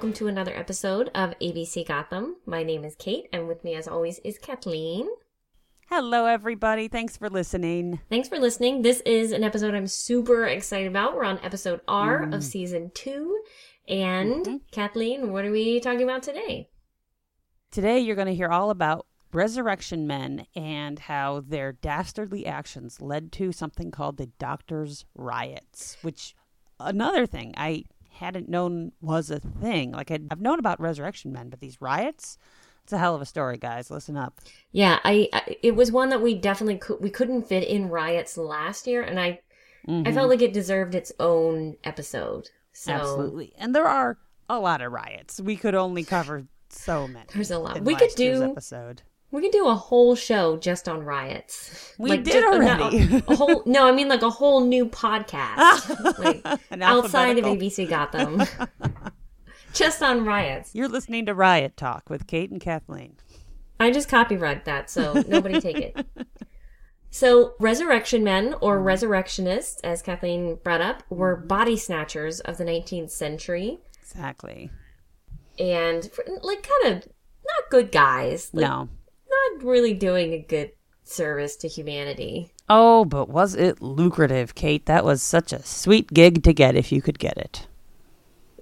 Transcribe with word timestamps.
welcome 0.00 0.14
to 0.14 0.28
another 0.28 0.56
episode 0.56 1.10
of 1.14 1.38
ABC 1.40 1.86
Gotham. 1.86 2.36
My 2.46 2.62
name 2.62 2.86
is 2.86 2.94
Kate, 2.94 3.26
and 3.34 3.46
with 3.46 3.62
me, 3.62 3.74
as 3.74 3.86
always, 3.86 4.18
is 4.24 4.38
Kathleen. 4.38 5.06
Hello, 5.90 6.24
everybody. 6.24 6.88
Thanks 6.88 7.18
for 7.18 7.28
listening. 7.28 8.00
Thanks 8.08 8.26
for 8.26 8.38
listening. 8.38 8.80
This 8.80 9.02
is 9.02 9.30
an 9.30 9.44
episode 9.44 9.74
I'm 9.74 9.86
super 9.86 10.46
excited 10.46 10.88
about. 10.88 11.14
We're 11.14 11.24
on 11.24 11.38
episode 11.40 11.82
R 11.86 12.22
of 12.22 12.30
mm-hmm. 12.30 12.40
season 12.40 12.92
two. 12.94 13.42
And 13.86 14.46
mm-hmm. 14.46 14.56
Kathleen, 14.72 15.32
what 15.32 15.44
are 15.44 15.52
we 15.52 15.80
talking 15.80 16.04
about 16.04 16.22
today? 16.22 16.70
Today, 17.70 17.98
you're 17.98 18.16
going 18.16 18.26
to 18.26 18.34
hear 18.34 18.48
all 18.48 18.70
about 18.70 19.04
resurrection 19.34 20.06
men 20.06 20.46
and 20.56 20.98
how 20.98 21.42
their 21.46 21.72
dastardly 21.72 22.46
actions 22.46 23.02
led 23.02 23.32
to 23.32 23.52
something 23.52 23.90
called 23.90 24.16
the 24.16 24.30
Doctors' 24.38 25.04
Riots, 25.14 25.98
which, 26.00 26.34
another 26.78 27.26
thing 27.26 27.52
I 27.58 27.84
hadn't 28.20 28.48
known 28.48 28.92
was 29.00 29.30
a 29.30 29.40
thing. 29.40 29.92
Like, 29.92 30.10
I'd, 30.10 30.28
I've 30.30 30.40
known 30.40 30.58
about 30.58 30.80
resurrection 30.80 31.32
men, 31.32 31.48
but 31.48 31.60
these 31.60 31.80
riots, 31.80 32.38
it's 32.84 32.92
a 32.92 32.98
hell 32.98 33.14
of 33.14 33.22
a 33.22 33.26
story, 33.26 33.58
guys. 33.58 33.90
Listen 33.90 34.16
up. 34.16 34.40
Yeah, 34.72 35.00
I, 35.04 35.28
I 35.32 35.56
it 35.62 35.74
was 35.74 35.90
one 35.90 36.10
that 36.10 36.22
we 36.22 36.34
definitely 36.34 36.78
could 36.78 37.00
we 37.00 37.10
couldn't 37.10 37.48
fit 37.48 37.66
in 37.66 37.88
riots 37.88 38.36
last 38.36 38.86
year, 38.86 39.02
and 39.02 39.18
I 39.18 39.40
I 39.88 40.04
felt 40.04 40.04
mm-hmm. 40.04 40.28
like 40.28 40.42
it 40.42 40.52
deserved 40.52 40.94
its 40.94 41.12
own 41.18 41.76
episode. 41.84 42.50
So 42.72 42.92
Absolutely. 42.92 43.52
And 43.58 43.74
there 43.74 43.88
are 43.88 44.18
a 44.48 44.58
lot 44.58 44.82
of 44.82 44.92
riots. 44.92 45.40
We 45.40 45.56
could 45.56 45.74
only 45.74 46.04
cover 46.04 46.46
so 46.68 47.08
many. 47.08 47.26
There's 47.32 47.50
a 47.50 47.58
lot. 47.58 47.80
We 47.80 47.94
could 47.94 48.10
do- 48.14 48.42
episode. 48.42 49.02
We 49.30 49.42
could 49.42 49.52
do 49.52 49.68
a 49.68 49.74
whole 49.74 50.14
show 50.14 50.56
just 50.56 50.88
on 50.88 51.02
riots. 51.02 51.94
We 51.98 52.10
Like, 52.10 52.24
did 52.24 52.32
just- 52.32 52.46
already. 52.46 53.14
A, 53.14 53.22
a 53.28 53.36
whole 53.36 53.62
no, 53.66 53.86
I 53.86 53.92
mean 53.92 54.08
like 54.08 54.22
a 54.22 54.30
whole 54.30 54.64
new 54.64 54.86
podcast, 54.86 56.18
like 56.18 56.82
outside 56.82 57.38
of. 57.38 57.44
ABC 57.44 57.88
Gotham, 57.88 58.42
just 59.72 60.02
on 60.02 60.24
riots. 60.24 60.74
You're 60.74 60.88
listening 60.88 61.26
to 61.26 61.34
Riot 61.34 61.76
Talk 61.76 62.08
with 62.08 62.26
Kate 62.26 62.50
and 62.50 62.60
Kathleen. 62.60 63.16
I 63.78 63.90
just 63.90 64.08
copyright 64.08 64.66
that, 64.66 64.90
so 64.90 65.12
nobody 65.28 65.60
take 65.60 65.78
it. 65.78 66.06
So, 67.10 67.54
resurrection 67.58 68.22
men 68.22 68.54
or 68.60 68.76
mm-hmm. 68.76 68.84
resurrectionists, 68.84 69.80
as 69.82 70.02
Kathleen 70.02 70.58
brought 70.62 70.80
up, 70.80 71.02
were 71.08 71.36
mm-hmm. 71.36 71.48
body 71.48 71.76
snatchers 71.76 72.40
of 72.40 72.58
the 72.58 72.64
19th 72.64 73.10
century, 73.10 73.78
Exactly. 74.02 74.70
and 75.58 76.08
like 76.42 76.68
kind 76.68 76.96
of 76.96 77.08
not 77.46 77.70
good 77.70 77.90
guys, 77.90 78.50
like, 78.52 78.62
no. 78.68 78.88
Not 79.58 79.64
really 79.64 79.94
doing 79.94 80.32
a 80.32 80.38
good 80.38 80.72
service 81.04 81.56
to 81.56 81.68
humanity. 81.68 82.52
Oh, 82.68 83.04
but 83.04 83.28
was 83.28 83.54
it 83.54 83.82
lucrative, 83.82 84.54
Kate? 84.54 84.86
That 84.86 85.04
was 85.04 85.22
such 85.22 85.52
a 85.52 85.62
sweet 85.62 86.12
gig 86.12 86.42
to 86.44 86.52
get 86.52 86.76
if 86.76 86.92
you 86.92 87.02
could 87.02 87.18
get 87.18 87.36
it. 87.36 87.66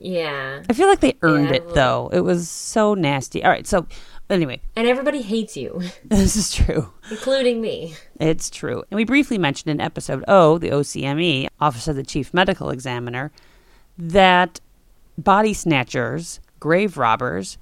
Yeah, 0.00 0.62
I 0.70 0.72
feel 0.74 0.86
like 0.88 1.00
they 1.00 1.16
earned 1.22 1.48
Yeah, 1.48 1.56
it 1.56 1.74
though. 1.74 2.08
It 2.12 2.20
was 2.20 2.48
so 2.48 2.94
nasty. 2.94 3.42
All 3.44 3.50
right, 3.50 3.66
so 3.66 3.86
anyway, 4.30 4.60
and 4.76 4.86
everybody 4.86 5.22
hates 5.22 5.56
you, 5.56 5.82
this 6.04 6.36
is 6.36 6.54
true. 6.54 6.92
including 7.10 7.60
me. 7.60 7.94
It's 8.20 8.48
true. 8.48 8.84
And 8.90 8.96
we 8.96 9.04
briefly 9.04 9.38
mentioned 9.38 9.72
in 9.72 9.80
episode 9.80 10.24
O, 10.28 10.56
the 10.58 10.70
OCME, 10.70 11.48
Office 11.60 11.88
of 11.88 11.96
the 11.96 12.04
Chief 12.04 12.32
Medical 12.32 12.70
Examiner, 12.70 13.32
that 13.98 14.60
body 15.18 15.52
snatchers, 15.52 16.38
grave 16.60 16.96
robbers, 16.96 17.58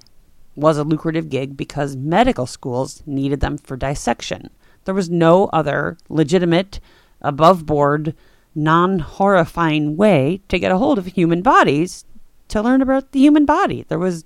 was 0.57 0.77
a 0.77 0.83
lucrative 0.83 1.29
gig 1.29 1.55
because 1.55 1.95
medical 1.95 2.47
schools 2.47 3.03
needed 3.05 3.39
them 3.39 3.57
for 3.57 3.77
dissection. 3.77 4.49
There 4.85 4.95
was 4.95 5.09
no 5.09 5.45
other 5.53 5.97
legitimate, 6.09 6.79
above 7.21 7.65
board, 7.65 8.15
non 8.55 8.99
horrifying 8.99 9.95
way 9.95 10.41
to 10.49 10.59
get 10.59 10.71
a 10.71 10.77
hold 10.77 10.97
of 10.97 11.05
human 11.05 11.41
bodies 11.41 12.05
to 12.47 12.61
learn 12.61 12.81
about 12.81 13.11
the 13.11 13.19
human 13.19 13.45
body. 13.45 13.85
There 13.87 13.99
was 13.99 14.25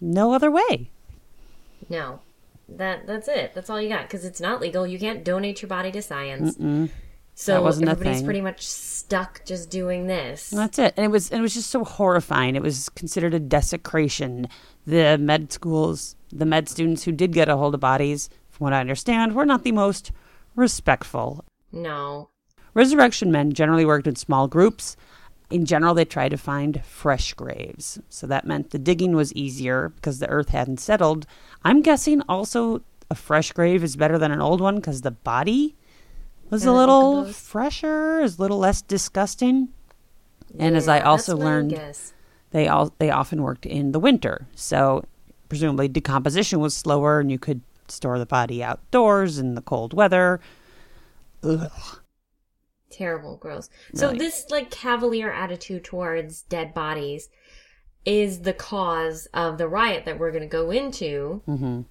no 0.00 0.32
other 0.32 0.50
way. 0.50 0.90
No, 1.88 2.20
that 2.68 3.06
that's 3.06 3.28
it. 3.28 3.52
That's 3.54 3.68
all 3.68 3.80
you 3.80 3.88
got 3.88 4.02
because 4.02 4.24
it's 4.24 4.40
not 4.40 4.60
legal. 4.60 4.86
You 4.86 4.98
can't 4.98 5.24
donate 5.24 5.60
your 5.60 5.68
body 5.68 5.92
to 5.92 6.00
science. 6.02 6.56
So 7.40 7.52
That 7.52 7.62
wasn't 7.62 7.88
a 7.88 7.92
everybody's 7.92 8.24
pretty 8.24 8.40
much 8.40 8.66
stuck 8.66 9.44
just 9.44 9.70
doing 9.70 10.08
this. 10.08 10.50
That's 10.50 10.76
it. 10.76 10.92
And 10.96 11.04
it 11.04 11.08
was 11.08 11.30
and 11.30 11.38
it 11.38 11.42
was 11.42 11.54
just 11.54 11.70
so 11.70 11.84
horrifying. 11.84 12.56
It 12.56 12.62
was 12.62 12.88
considered 12.88 13.32
a 13.32 13.38
desecration. 13.38 14.48
The 14.88 15.16
med 15.18 15.52
schools, 15.52 16.16
the 16.32 16.44
med 16.44 16.68
students 16.68 17.04
who 17.04 17.12
did 17.12 17.32
get 17.32 17.48
a 17.48 17.56
hold 17.56 17.74
of 17.74 17.80
bodies, 17.80 18.28
from 18.50 18.64
what 18.64 18.72
I 18.72 18.80
understand, 18.80 19.36
were 19.36 19.46
not 19.46 19.62
the 19.62 19.70
most 19.70 20.10
respectful. 20.56 21.44
No, 21.70 22.30
Resurrection 22.74 23.30
men 23.30 23.52
generally 23.52 23.84
worked 23.84 24.08
in 24.08 24.16
small 24.16 24.48
groups. 24.48 24.96
In 25.48 25.64
general, 25.64 25.94
they 25.94 26.04
tried 26.04 26.30
to 26.30 26.36
find 26.36 26.84
fresh 26.84 27.34
graves. 27.34 28.00
So 28.08 28.26
that 28.26 28.46
meant 28.46 28.70
the 28.70 28.80
digging 28.80 29.14
was 29.14 29.32
easier 29.34 29.90
because 29.90 30.18
the 30.18 30.28
earth 30.28 30.48
hadn't 30.48 30.80
settled. 30.80 31.24
I'm 31.62 31.82
guessing 31.82 32.20
also 32.28 32.82
a 33.08 33.14
fresh 33.14 33.52
grave 33.52 33.84
is 33.84 33.94
better 33.94 34.18
than 34.18 34.32
an 34.32 34.40
old 34.40 34.60
one 34.60 34.76
because 34.76 35.02
the 35.02 35.12
body 35.12 35.76
was 36.50 36.64
a 36.64 36.72
little 36.72 37.12
think 37.12 37.20
of 37.20 37.26
those. 37.26 37.40
fresher, 37.40 38.20
is 38.20 38.38
a 38.38 38.42
little 38.42 38.58
less 38.58 38.82
disgusting. 38.82 39.68
And 40.58 40.76
as 40.76 40.88
I 40.88 41.00
also 41.00 41.36
learned, 41.36 41.78
they 42.50 42.68
all 42.68 42.92
they 42.98 43.10
often 43.10 43.42
worked 43.42 43.66
in 43.66 43.92
the 43.92 44.00
winter 44.00 44.46
so 44.54 45.04
presumably 45.48 45.88
decomposition 45.88 46.60
was 46.60 46.74
slower 46.74 47.20
and 47.20 47.30
you 47.30 47.38
could 47.38 47.60
store 47.88 48.18
the 48.18 48.26
body 48.26 48.62
outdoors 48.62 49.38
in 49.38 49.54
the 49.54 49.62
cold 49.62 49.92
weather 49.92 50.40
Ugh. 51.42 51.70
terrible, 52.90 53.36
gross. 53.36 53.68
So 53.94 54.06
Really. 54.08 54.18
this 54.18 54.46
like 54.50 54.70
cavalier 54.70 55.30
attitude 55.30 55.84
towards 55.84 56.42
dead 56.42 56.74
bodies 56.74 57.28
is 58.04 58.40
the 58.40 58.52
cause 58.52 59.28
of 59.34 59.58
the 59.58 59.68
riot 59.68 60.04
that 60.04 60.18
we're 60.18 60.30
going 60.32 60.42
to 60.42 60.48
go 60.48 60.70
into. 60.70 61.42
Mm-hmm. 61.46 61.82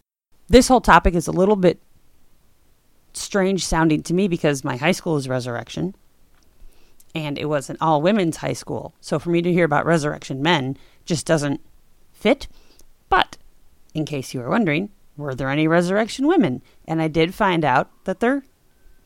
this 0.50 0.68
whole 0.68 0.82
topic 0.82 1.14
is 1.16 1.28
a 1.28 1.32
little 1.32 1.56
bit 1.56 1.80
strange 3.18 3.66
sounding 3.66 4.04
to 4.04 4.14
me 4.14 4.28
because 4.28 4.64
my 4.64 4.78
high 4.78 4.92
school 4.92 5.18
is 5.18 5.30
resurrection 5.30 5.96
and 7.16 7.38
it 7.38 7.46
was 7.46 7.70
an 7.70 7.78
all 7.82 8.02
women's 8.02 8.38
high 8.38 8.54
school 8.54 8.94
so 9.02 9.20
for 9.20 9.30
me 9.30 9.42
to 9.42 9.52
hear 9.52 9.66
about 9.66 9.86
resurrection 9.86 10.42
men 10.42 10.78
just 11.06 11.26
doesn't 11.26 11.62
fit 12.14 12.48
but 13.10 13.38
in 13.94 14.06
case 14.06 14.34
you 14.34 14.40
were 14.40 14.50
wondering 14.50 14.90
were 15.16 15.36
there 15.36 15.50
any 15.50 15.68
resurrection 15.68 16.28
women 16.28 16.62
and 16.86 17.02
i 17.02 17.08
did 17.08 17.34
find 17.34 17.64
out 17.64 17.90
that 18.06 18.20
there 18.20 18.44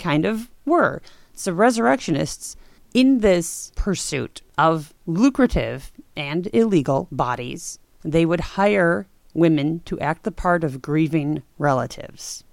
kind 0.02 0.26
of 0.26 0.50
were. 0.66 1.02
So, 1.34 1.54
resurrectionists, 1.54 2.56
in 2.94 3.20
this 3.20 3.72
pursuit 3.76 4.42
of 4.58 4.94
lucrative 5.06 5.92
and 6.18 6.50
illegal 6.54 7.08
bodies, 7.12 7.80
they 8.04 8.26
would 8.26 8.42
hire 8.42 9.08
women 9.34 9.80
to 9.86 10.00
act 10.00 10.24
the 10.24 10.32
part 10.32 10.64
of 10.64 10.82
grieving 10.82 11.44
relatives. 11.58 12.44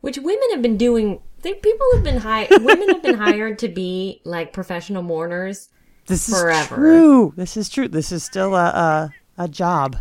Which 0.00 0.18
women 0.18 0.50
have 0.52 0.62
been 0.62 0.76
doing. 0.76 1.20
They, 1.42 1.54
people 1.54 1.86
have 1.94 2.04
been 2.04 2.18
hired. 2.18 2.48
women 2.62 2.88
have 2.88 3.02
been 3.02 3.16
hired 3.16 3.58
to 3.60 3.68
be 3.68 4.20
like 4.24 4.52
professional 4.52 5.02
mourners. 5.02 5.68
This 6.06 6.28
is 6.28 6.38
Forever. 6.40 6.74
true. 6.76 7.32
This 7.36 7.56
is 7.56 7.68
true. 7.68 7.88
This 7.88 8.10
is 8.12 8.24
still 8.24 8.54
a 8.54 9.10
a, 9.38 9.42
a 9.44 9.48
job. 9.48 9.96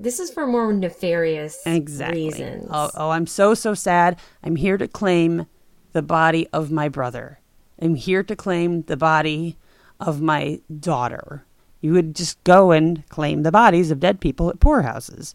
This 0.00 0.20
is 0.20 0.30
for 0.30 0.46
more 0.46 0.72
nefarious 0.72 1.58
Exactly. 1.66 2.26
reasons. 2.26 2.68
Oh, 2.70 2.90
oh, 2.94 3.10
I'm 3.10 3.26
so 3.26 3.54
so 3.54 3.74
sad. 3.74 4.18
I'm 4.44 4.56
here 4.56 4.78
to 4.78 4.86
claim 4.86 5.46
the 5.92 6.02
body 6.02 6.46
of 6.52 6.70
my 6.70 6.88
brother. 6.88 7.40
I'm 7.80 7.96
here 7.96 8.22
to 8.22 8.36
claim 8.36 8.82
the 8.82 8.96
body 8.96 9.56
of 9.98 10.20
my 10.20 10.60
daughter. 10.78 11.44
You 11.80 11.92
would 11.92 12.14
just 12.14 12.42
go 12.44 12.70
and 12.70 13.06
claim 13.08 13.42
the 13.42 13.52
bodies 13.52 13.90
of 13.90 14.00
dead 14.00 14.20
people 14.20 14.48
at 14.50 14.60
poorhouses. 14.60 15.34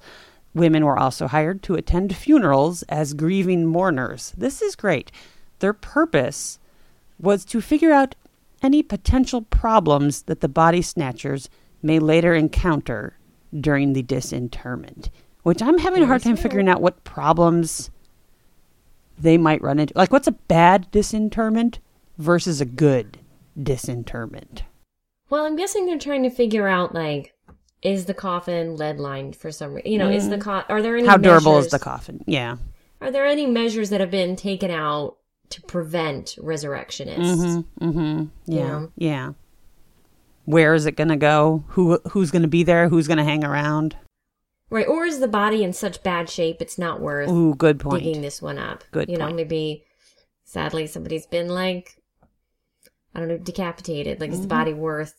Women 0.53 0.85
were 0.85 0.97
also 0.97 1.27
hired 1.27 1.63
to 1.63 1.75
attend 1.75 2.15
funerals 2.15 2.83
as 2.83 3.13
grieving 3.13 3.65
mourners. 3.65 4.33
This 4.37 4.61
is 4.61 4.75
great. 4.75 5.11
Their 5.59 5.73
purpose 5.73 6.59
was 7.19 7.45
to 7.45 7.61
figure 7.61 7.91
out 7.91 8.15
any 8.61 8.83
potential 8.83 9.41
problems 9.41 10.23
that 10.23 10.41
the 10.41 10.47
body 10.47 10.81
snatchers 10.81 11.49
may 11.81 11.99
later 11.99 12.33
encounter 12.33 13.17
during 13.59 13.93
the 13.93 14.03
disinterment. 14.03 15.09
Which 15.43 15.61
I'm 15.61 15.79
having 15.79 16.03
a 16.03 16.07
hard 16.07 16.23
time 16.23 16.37
figuring 16.37 16.69
out 16.69 16.81
what 16.81 17.03
problems 17.03 17.91
they 19.19 19.37
might 19.37 19.61
run 19.61 19.79
into. 19.79 19.93
Like, 19.95 20.11
what's 20.11 20.27
a 20.27 20.31
bad 20.31 20.89
disinterment 20.91 21.79
versus 22.17 22.61
a 22.61 22.65
good 22.65 23.19
disinterment? 23.61 24.63
Well, 25.29 25.45
I'm 25.45 25.55
guessing 25.55 25.85
they're 25.85 25.97
trying 25.97 26.23
to 26.23 26.29
figure 26.29 26.67
out 26.67 26.93
like, 26.93 27.32
is 27.83 28.05
the 28.05 28.13
coffin 28.13 28.75
lead 28.77 28.99
lined 28.99 29.35
for 29.35 29.51
some 29.51 29.73
reason? 29.73 29.91
You 29.91 29.97
know, 29.99 30.09
is 30.09 30.29
the 30.29 30.37
co- 30.37 30.63
are 30.69 30.81
there 30.81 30.95
any 30.95 31.05
Mm. 31.07 31.09
How 31.11 31.17
durable 31.17 31.57
is 31.57 31.67
the 31.67 31.79
coffin? 31.79 32.23
Yeah. 32.25 32.57
Are 33.01 33.11
there 33.11 33.25
any 33.25 33.45
measures 33.45 33.89
that 33.89 33.99
have 33.99 34.11
been 34.11 34.35
taken 34.35 34.71
out 34.71 35.17
to 35.49 35.61
prevent 35.63 36.35
resurrectionists? 36.41 37.43
Mm-hmm. 37.43 37.85
Mm-hmm. 37.89 38.25
Yeah. 38.51 38.57
Yeah. 38.57 38.85
Yeah. 38.95 39.31
Where 40.45 40.73
is 40.73 40.85
it 40.85 40.93
going 40.97 41.09
to 41.09 41.15
go? 41.15 41.63
Who 41.69 41.99
who's 42.09 42.31
going 42.31 42.41
to 42.41 42.47
be 42.47 42.63
there? 42.63 42.89
Who's 42.89 43.07
going 43.07 43.17
to 43.17 43.23
hang 43.23 43.43
around? 43.43 43.95
Right, 44.69 44.87
or 44.87 45.05
is 45.05 45.19
the 45.19 45.27
body 45.27 45.63
in 45.63 45.71
such 45.71 46.01
bad 46.01 46.29
shape 46.29 46.57
it's 46.59 46.77
not 46.79 46.99
worth 46.99 47.29
Ooh, 47.29 47.53
good 47.53 47.79
point. 47.79 48.03
digging 48.03 48.21
this 48.21 48.41
one 48.41 48.57
up? 48.57 48.83
Good 48.91 49.07
You 49.09 49.17
know, 49.17 49.31
maybe 49.31 49.83
sadly 50.45 50.87
somebody's 50.87 51.27
been 51.27 51.47
like 51.49 51.97
I 53.15 53.19
don't 53.19 53.27
know, 53.29 53.37
decapitated. 53.37 54.19
Like 54.19 54.31
is 54.31 54.37
Mm-hmm. 54.37 54.41
the 54.43 54.47
body 54.47 54.73
worth 54.73 55.13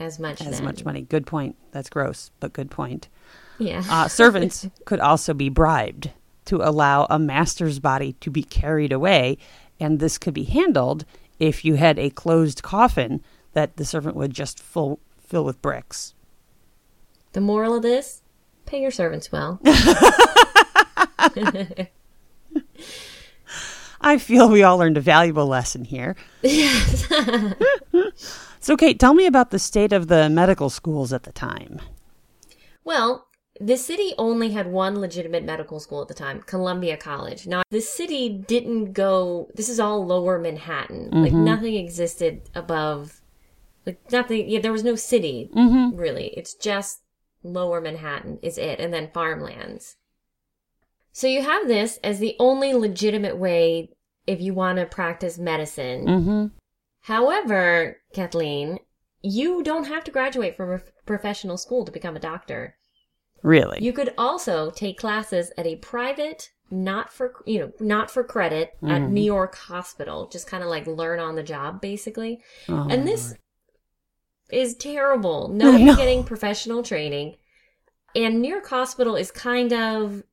as 0.00 0.18
much. 0.18 0.40
as 0.40 0.56
then. 0.56 0.64
much 0.64 0.84
money. 0.84 1.02
Good 1.02 1.26
point. 1.26 1.56
That's 1.72 1.90
gross, 1.90 2.30
but 2.40 2.52
good 2.52 2.70
point. 2.70 3.08
Yeah. 3.58 3.82
Uh, 3.88 4.08
servants 4.08 4.68
could 4.84 5.00
also 5.00 5.34
be 5.34 5.48
bribed 5.48 6.10
to 6.46 6.56
allow 6.56 7.06
a 7.10 7.18
master's 7.18 7.78
body 7.78 8.14
to 8.20 8.30
be 8.30 8.42
carried 8.42 8.92
away, 8.92 9.38
and 9.78 9.98
this 9.98 10.18
could 10.18 10.34
be 10.34 10.44
handled 10.44 11.04
if 11.38 11.64
you 11.64 11.74
had 11.74 11.98
a 11.98 12.10
closed 12.10 12.62
coffin 12.62 13.22
that 13.52 13.76
the 13.76 13.84
servant 13.84 14.16
would 14.16 14.32
just 14.32 14.60
full, 14.60 14.98
fill 15.26 15.44
with 15.44 15.60
bricks. 15.62 16.14
the 17.32 17.40
moral 17.40 17.74
of 17.76 17.82
this: 17.82 18.22
pay 18.66 18.80
your 18.80 18.90
servants 18.90 19.30
well. 19.32 19.60
I 24.00 24.16
feel 24.18 24.48
we 24.48 24.62
all 24.62 24.78
learned 24.78 24.96
a 24.96 25.00
valuable 25.00 25.46
lesson 25.46 25.84
here. 25.84 26.14
yes. 26.42 27.08
So, 28.68 28.76
Kate, 28.76 29.00
tell 29.00 29.14
me 29.14 29.24
about 29.24 29.48
the 29.48 29.58
state 29.58 29.94
of 29.94 30.08
the 30.08 30.28
medical 30.28 30.68
schools 30.68 31.10
at 31.10 31.22
the 31.22 31.32
time. 31.32 31.80
Well, 32.84 33.26
the 33.58 33.78
city 33.78 34.12
only 34.18 34.50
had 34.50 34.70
one 34.70 35.00
legitimate 35.00 35.42
medical 35.42 35.80
school 35.80 36.02
at 36.02 36.08
the 36.08 36.12
time, 36.12 36.42
Columbia 36.42 36.98
College. 36.98 37.46
Now, 37.46 37.62
the 37.70 37.80
city 37.80 38.28
didn't 38.28 38.92
go, 38.92 39.48
this 39.54 39.70
is 39.70 39.80
all 39.80 40.04
lower 40.04 40.38
Manhattan. 40.38 41.08
Like, 41.12 41.32
nothing 41.32 41.76
existed 41.76 42.50
above, 42.54 43.22
like, 43.86 44.12
nothing, 44.12 44.50
yeah, 44.50 44.60
there 44.60 44.70
was 44.70 44.84
no 44.84 44.96
city, 44.96 45.48
really. 45.54 46.26
It's 46.36 46.52
just 46.52 47.00
lower 47.42 47.80
Manhattan 47.80 48.38
is 48.42 48.58
it, 48.58 48.80
and 48.80 48.92
then 48.92 49.08
farmlands. 49.14 49.96
So 51.10 51.26
you 51.26 51.42
have 51.42 51.68
this 51.68 51.98
as 52.04 52.18
the 52.18 52.36
only 52.38 52.74
legitimate 52.74 53.38
way 53.38 53.88
if 54.26 54.42
you 54.42 54.52
want 54.52 54.76
to 54.76 54.84
practice 54.84 55.38
medicine. 55.38 56.06
Mm-hmm. 56.06 56.46
However, 57.08 58.02
Kathleen, 58.12 58.80
you 59.22 59.62
don't 59.62 59.86
have 59.86 60.04
to 60.04 60.10
graduate 60.10 60.54
from 60.54 60.70
a 60.70 60.82
professional 61.06 61.56
school 61.56 61.86
to 61.86 61.90
become 61.90 62.16
a 62.16 62.20
doctor. 62.20 62.76
Really? 63.42 63.78
You 63.80 63.94
could 63.94 64.12
also 64.18 64.70
take 64.70 64.98
classes 64.98 65.50
at 65.56 65.66
a 65.66 65.76
private, 65.76 66.50
not 66.70 67.10
for 67.10 67.32
you 67.46 67.60
know, 67.60 67.72
not 67.80 68.10
for 68.10 68.22
credit 68.22 68.76
at 68.82 69.00
mm-hmm. 69.00 69.14
New 69.14 69.22
York 69.22 69.56
Hospital. 69.56 70.28
Just 70.28 70.48
kind 70.48 70.62
of 70.62 70.68
like 70.68 70.86
learn 70.86 71.18
on 71.18 71.34
the 71.34 71.42
job, 71.42 71.80
basically. 71.80 72.42
Oh, 72.68 72.88
and 72.90 73.08
this 73.08 73.34
is 74.50 74.76
terrible. 74.76 75.48
No, 75.54 75.78
know. 75.78 75.96
getting 75.96 76.24
professional 76.24 76.82
training, 76.82 77.36
and 78.14 78.42
New 78.42 78.50
York 78.50 78.68
Hospital 78.68 79.16
is 79.16 79.30
kind 79.30 79.72
of 79.72 80.24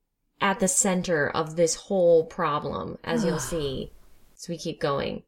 at 0.42 0.60
the 0.60 0.68
center 0.68 1.30
of 1.30 1.56
this 1.56 1.75
whole 1.75 2.25
problem, 2.25 2.98
as 3.06 3.24
you'll 3.24 3.39
see 3.54 3.94
as 4.36 4.50
we 4.50 4.57
keep 4.57 4.81
going. 4.81 5.24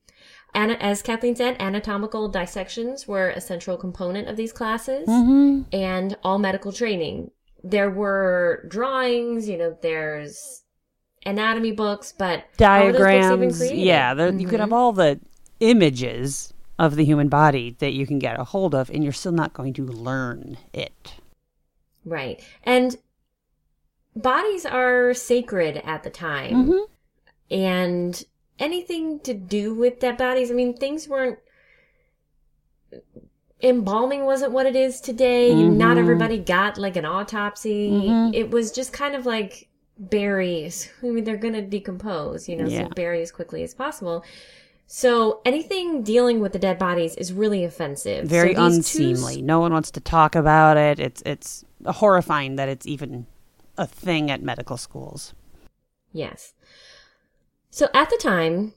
And 0.57 0.71
as 0.81 1.03
Kathleen 1.03 1.35
said, 1.35 1.55
anatomical 1.59 2.29
dissections 2.29 3.07
were 3.07 3.29
a 3.29 3.39
central 3.39 3.77
component 3.77 4.27
of 4.27 4.37
these 4.37 4.51
classes 4.51 5.07
Mhm. 5.07 5.65
and 5.71 6.17
all 6.23 6.39
medical 6.39 6.71
training. 6.71 7.29
There 7.63 7.91
were 7.91 8.65
drawings, 8.67 9.47
you 9.47 9.55
know, 9.55 9.77
there's 9.83 10.63
anatomy 11.27 11.73
books, 11.73 12.11
but 12.11 12.45
how 12.57 12.79
those 12.85 12.97
books 12.97 13.01
even 13.01 13.01
diagrams. 13.03 13.57
created? 13.59 13.77
Yeah, 13.77 14.29
you 14.31 14.47
could 14.47 14.59
have 14.59 14.73
all 14.73 14.93
the 14.93 15.19
images 15.59 16.55
of 16.79 16.95
the 16.95 17.05
human 17.05 17.29
body 17.29 17.75
that 17.77 17.93
you 17.93 18.07
can 18.07 18.17
get 18.17 18.39
a 18.39 18.43
hold 18.43 18.73
of, 18.73 18.89
and 18.89 19.03
you're 19.03 19.13
still 19.13 19.31
not 19.31 19.53
going 19.53 19.73
to 19.73 19.85
learn 19.85 20.57
it. 20.73 21.13
Right. 22.03 22.41
And 22.63 22.97
bodies 24.15 24.65
are 24.65 25.13
sacred 25.13 25.77
at 25.85 26.01
the 26.01 26.09
time. 26.09 26.67
Mhm. 26.67 26.87
And 27.51 28.25
anything 28.59 29.19
to 29.21 29.33
do 29.33 29.73
with 29.73 29.99
dead 29.99 30.17
bodies, 30.17 30.51
I 30.51 30.53
mean, 30.53 30.75
things 30.75 31.07
weren't. 31.07 31.39
Embalming 33.61 34.25
wasn't 34.25 34.51
what 34.51 34.67
it 34.67 34.75
is 34.75 35.01
today. 35.01 35.53
Not 35.53 35.97
Mhm. 35.97 35.99
everybody 35.99 36.37
got 36.37 36.77
like 36.77 36.95
an 36.95 37.05
autopsy. 37.05 37.89
Mhm. 37.89 38.33
It 38.35 38.51
was 38.51 38.71
just 38.71 38.93
kind 38.93 39.15
of 39.15 39.25
like 39.25 39.67
berries. 39.97 40.91
I 41.01 41.07
mean, 41.07 41.23
they're 41.23 41.37
going 41.37 41.55
to 41.55 41.63
decompose, 41.63 42.47
you 42.47 42.55
know, 42.55 42.67
Yeah. 42.67 42.83
so 42.83 42.89
bury 42.89 43.21
as 43.23 43.31
quickly 43.31 43.63
as 43.63 43.73
possible. 43.73 44.23
So 44.85 45.41
anything 45.43 46.03
dealing 46.03 46.39
with 46.39 46.53
the 46.53 46.59
dead 46.59 46.77
bodies 46.77 47.15
is 47.15 47.33
really 47.33 47.63
offensive. 47.65 48.25
So 48.25 48.29
Very 48.29 48.53
too 48.53 48.61
unseemly. 48.61 49.41
No 49.41 49.59
one 49.59 49.73
wants 49.73 49.89
to 49.91 49.99
talk 49.99 50.35
about 50.35 50.77
it. 50.77 50.99
It's 50.99 51.21
it's 51.25 51.65
horrifying 51.85 52.57
that 52.57 52.69
it's 52.69 52.85
even 52.85 53.25
a 53.75 53.87
thing 53.87 54.29
at 54.31 54.41
medical 54.43 54.77
schools. 54.77 55.33
Yes. 56.13 56.53
So 57.69 57.89
at 57.93 58.09
the 58.09 58.17
time, 58.17 58.73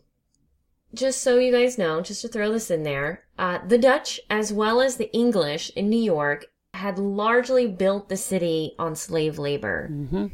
just 0.92 1.22
so 1.22 1.38
you 1.38 1.52
guys 1.52 1.78
know, 1.78 2.00
just 2.00 2.22
to 2.22 2.28
throw 2.28 2.52
this 2.52 2.70
in 2.70 2.82
there, 2.82 3.24
uh, 3.38 3.58
the 3.66 3.78
Dutch 3.78 4.20
as 4.28 4.52
well 4.52 4.80
as 4.80 4.96
the 4.96 5.12
English 5.12 5.70
in 5.76 5.88
New 5.88 6.02
York 6.02 6.46
had 6.74 6.98
largely 6.98 7.66
built 7.66 8.08
the 8.08 8.16
city 8.16 8.74
on 8.78 8.94
slave 8.94 9.38
labor. 9.38 9.88
Mm-hmm. 9.92 10.26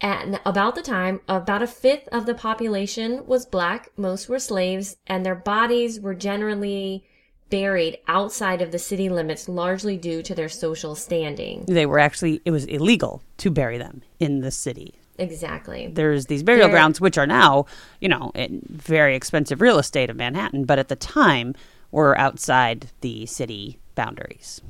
At 0.00 0.40
about 0.44 0.74
the 0.74 0.82
time, 0.82 1.20
about 1.28 1.62
a 1.62 1.66
fifth 1.66 2.08
of 2.10 2.26
the 2.26 2.34
population 2.34 3.24
was 3.26 3.46
black, 3.46 3.90
most 3.96 4.28
were 4.28 4.40
slaves, 4.40 4.96
and 5.06 5.24
their 5.24 5.36
bodies 5.36 6.00
were 6.00 6.14
generally 6.14 7.06
buried 7.50 7.98
outside 8.08 8.62
of 8.62 8.72
the 8.72 8.78
city 8.78 9.08
limits, 9.08 9.48
largely 9.48 9.96
due 9.96 10.22
to 10.22 10.34
their 10.34 10.48
social 10.48 10.96
standing. 10.96 11.64
They 11.66 11.86
were 11.86 11.98
actually 11.98 12.40
it 12.44 12.50
was 12.50 12.64
illegal 12.64 13.22
to 13.38 13.50
bury 13.50 13.78
them 13.78 14.02
in 14.18 14.40
the 14.40 14.50
city. 14.50 14.94
Exactly. 15.22 15.86
There's 15.92 16.26
these 16.26 16.42
burial 16.42 16.66
They're- 16.68 16.76
grounds 16.76 17.00
which 17.00 17.16
are 17.18 17.26
now, 17.26 17.66
you 18.00 18.08
know, 18.08 18.32
in 18.34 18.62
very 18.68 19.14
expensive 19.16 19.60
real 19.60 19.78
estate 19.78 20.10
of 20.10 20.16
Manhattan, 20.16 20.64
but 20.64 20.78
at 20.78 20.88
the 20.88 20.96
time 20.96 21.54
were 21.90 22.18
outside 22.18 22.88
the 23.02 23.26
city 23.26 23.78
boundaries. 23.94 24.60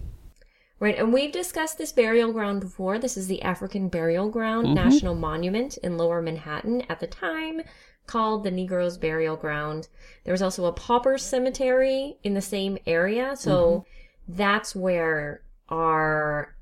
Right, 0.80 0.98
and 0.98 1.12
we've 1.12 1.30
discussed 1.32 1.78
this 1.78 1.92
burial 1.92 2.32
ground 2.32 2.60
before. 2.60 2.98
This 2.98 3.16
is 3.16 3.28
the 3.28 3.40
African 3.42 3.88
Burial 3.88 4.28
Ground 4.28 4.66
Mm-hmm. 4.66 4.74
National 4.74 5.14
Monument 5.14 5.76
in 5.78 5.96
Lower 5.96 6.20
Manhattan 6.20 6.82
at 6.88 6.98
the 6.98 7.06
time 7.06 7.62
called 8.08 8.42
the 8.42 8.50
Negroes 8.50 8.98
Burial 8.98 9.36
Ground. 9.36 9.86
There 10.24 10.32
was 10.32 10.42
also 10.42 10.64
a 10.64 10.72
pauper 10.72 11.18
cemetery 11.18 12.16
in 12.24 12.34
the 12.34 12.40
same 12.42 12.78
area, 12.84 13.36
so 13.36 13.54
Mm-hmm. 14.26 14.36
that's 14.36 14.74
where 14.74 15.42
our 15.68 16.54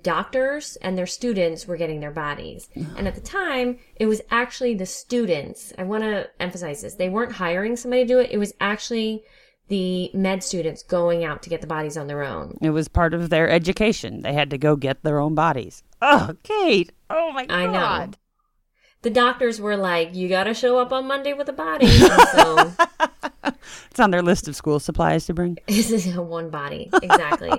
doctors 0.00 0.76
and 0.76 0.96
their 0.96 1.06
students 1.06 1.66
were 1.66 1.76
getting 1.76 2.00
their 2.00 2.10
bodies. 2.10 2.68
And 2.96 3.06
at 3.06 3.14
the 3.14 3.20
time, 3.20 3.78
it 3.96 4.06
was 4.06 4.22
actually 4.30 4.74
the 4.74 4.86
students. 4.86 5.72
I 5.76 5.84
want 5.84 6.02
to 6.04 6.30
emphasize 6.40 6.82
this. 6.82 6.94
They 6.94 7.08
weren't 7.08 7.32
hiring 7.32 7.76
somebody 7.76 8.02
to 8.04 8.08
do 8.08 8.18
it. 8.18 8.30
It 8.30 8.38
was 8.38 8.54
actually 8.60 9.22
the 9.68 10.10
med 10.14 10.42
students 10.42 10.82
going 10.82 11.24
out 11.24 11.42
to 11.42 11.50
get 11.50 11.60
the 11.60 11.66
bodies 11.66 11.96
on 11.96 12.06
their 12.06 12.22
own. 12.22 12.58
It 12.60 12.70
was 12.70 12.88
part 12.88 13.14
of 13.14 13.30
their 13.30 13.48
education. 13.48 14.22
They 14.22 14.32
had 14.32 14.50
to 14.50 14.58
go 14.58 14.76
get 14.76 15.02
their 15.02 15.18
own 15.18 15.34
bodies. 15.34 15.82
Oh, 16.00 16.34
Kate. 16.42 16.92
Oh 17.10 17.32
my 17.32 17.46
god. 17.46 17.54
I 17.54 17.66
know. 17.66 18.12
The 19.02 19.10
doctors 19.10 19.60
were 19.60 19.76
like, 19.76 20.14
"You 20.14 20.28
got 20.28 20.44
to 20.44 20.54
show 20.54 20.78
up 20.78 20.92
on 20.92 21.08
Monday 21.08 21.32
with 21.32 21.48
a 21.48 21.52
body." 21.52 21.88
So 21.88 22.72
It's 23.90 24.00
on 24.00 24.10
their 24.10 24.22
list 24.22 24.48
of 24.48 24.56
school 24.56 24.80
supplies 24.80 25.26
to 25.26 25.34
bring. 25.34 25.58
this 25.68 25.90
is 25.90 26.16
a 26.16 26.22
one 26.22 26.50
body 26.50 26.88
exactly. 27.02 27.52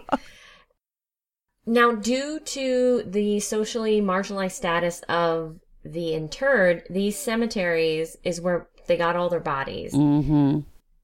Now, 1.65 1.93
due 1.93 2.39
to 2.39 3.03
the 3.05 3.39
socially 3.39 4.01
marginalized 4.01 4.51
status 4.51 5.01
of 5.08 5.60
the 5.86 6.13
interred, 6.13 6.84
these 6.89 7.17
cemeteries 7.17 8.17
is 8.24 8.41
where 8.41 8.67
they 8.88 8.98
got 8.98 9.15
all 9.15 9.29
their 9.29 9.39
bodies. 9.39 9.93
Mm-hmm. 9.93 10.60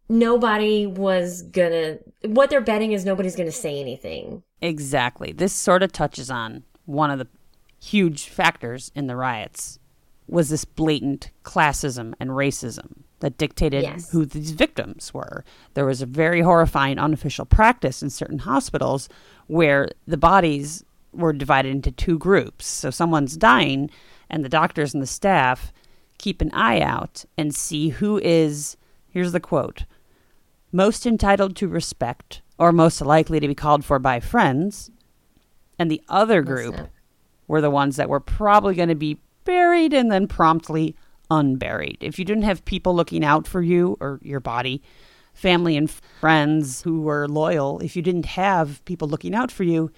Nobody 0.10 0.88
was 0.88 1.44
gonna. 1.44 2.00
What 2.24 2.50
they're 2.50 2.62
betting 2.62 2.94
is 2.94 3.06
nobody's 3.06 3.36
gonna 3.36 3.52
say 3.52 3.80
anything. 3.80 4.44
Exactly. 4.62 5.32
This 5.32 5.54
sort 5.54 5.84
of 5.84 5.92
touches 5.92 6.30
on 6.32 6.64
one 6.86 7.12
of 7.12 7.20
the 7.20 7.28
huge 7.82 8.28
factors 8.28 8.92
in 8.96 9.08
the 9.08 9.16
riots 9.16 9.80
was 10.28 10.50
this 10.50 10.66
blatant 10.66 11.32
classism 11.44 12.14
and 12.20 12.32
racism 12.32 13.04
that 13.20 13.38
dictated 13.38 13.84
Yes. 13.84 14.12
who 14.12 14.26
these 14.26 14.52
victims 14.52 15.14
were. 15.14 15.44
There 15.74 15.86
was 15.86 16.02
a 16.02 16.06
very 16.06 16.42
horrifying 16.42 16.98
unofficial 17.00 17.46
practice 17.46 18.02
in 18.02 18.10
certain 18.10 18.40
hospitals 18.40 19.10
where 19.50 19.90
the 20.06 20.18
bodies 20.18 20.84
were 21.12 21.34
divided 21.34 21.72
into 21.72 21.92
two 21.92 22.20
groups. 22.20 22.68
So 22.68 22.92
someone's 22.92 23.36
dying 23.36 23.90
and 24.30 24.46
the 24.46 24.50
doctors 24.50 24.94
and 24.94 25.02
the 25.02 25.08
staff 25.08 25.74
keep 26.20 26.40
an 26.40 26.52
eye 26.54 26.82
out 26.82 27.26
and 27.36 27.54
see 27.54 27.90
who 27.90 28.20
is 28.20 28.78
here's 29.10 29.32
the 29.32 29.40
quote 29.40 29.86
most 30.72 31.06
entitled 31.06 31.56
to 31.56 31.68
respect 31.68 32.42
or 32.60 32.72
most 32.72 33.02
likely 33.02 33.40
to 33.40 33.48
be 33.48 33.56
called 33.56 33.84
for 33.84 33.98
by 33.98 34.20
friends 34.20 34.92
and 35.80 35.90
the 35.90 36.04
other 36.10 36.44
group 36.44 36.90
were 37.48 37.62
the 37.62 37.72
ones 37.72 37.96
that 37.96 38.10
were 38.10 38.20
probably 38.20 38.76
going 38.76 38.90
to 38.90 38.96
be 38.96 39.20
buried 39.46 39.94
and 39.94 40.12
then 40.12 40.28
promptly 40.28 40.96
unburied. 41.32 41.98
If 42.02 42.20
you 42.20 42.26
didn't 42.26 42.44
have 42.44 42.66
people 42.66 42.94
looking 42.94 43.24
out 43.24 43.48
for 43.48 43.62
you 43.62 43.98
or 44.00 44.20
your 44.22 44.42
body, 44.42 44.84
family 45.40 45.78
and 45.78 45.90
friends 45.90 46.82
who 46.82 47.02
were 47.02 47.28
loyal, 47.28 47.80
if 47.80 47.96
you 47.96 48.02
didn't 48.02 48.26
have 48.26 48.84
people 48.86 49.08
looking 49.08 49.34
out 49.34 49.52
for 49.52 49.64
you, 49.64 49.90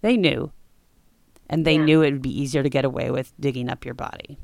they 0.00 0.16
knew. 0.16 0.50
And 1.48 1.66
they 1.66 1.76
Yeah. 1.76 1.84
knew 1.84 2.02
it 2.02 2.12
would 2.12 2.22
be 2.22 2.40
easier 2.40 2.62
to 2.62 2.70
get 2.70 2.86
away 2.86 3.10
with 3.10 3.32
digging 3.38 3.68
up 3.68 3.84
your 3.84 3.94
body. 3.94 4.38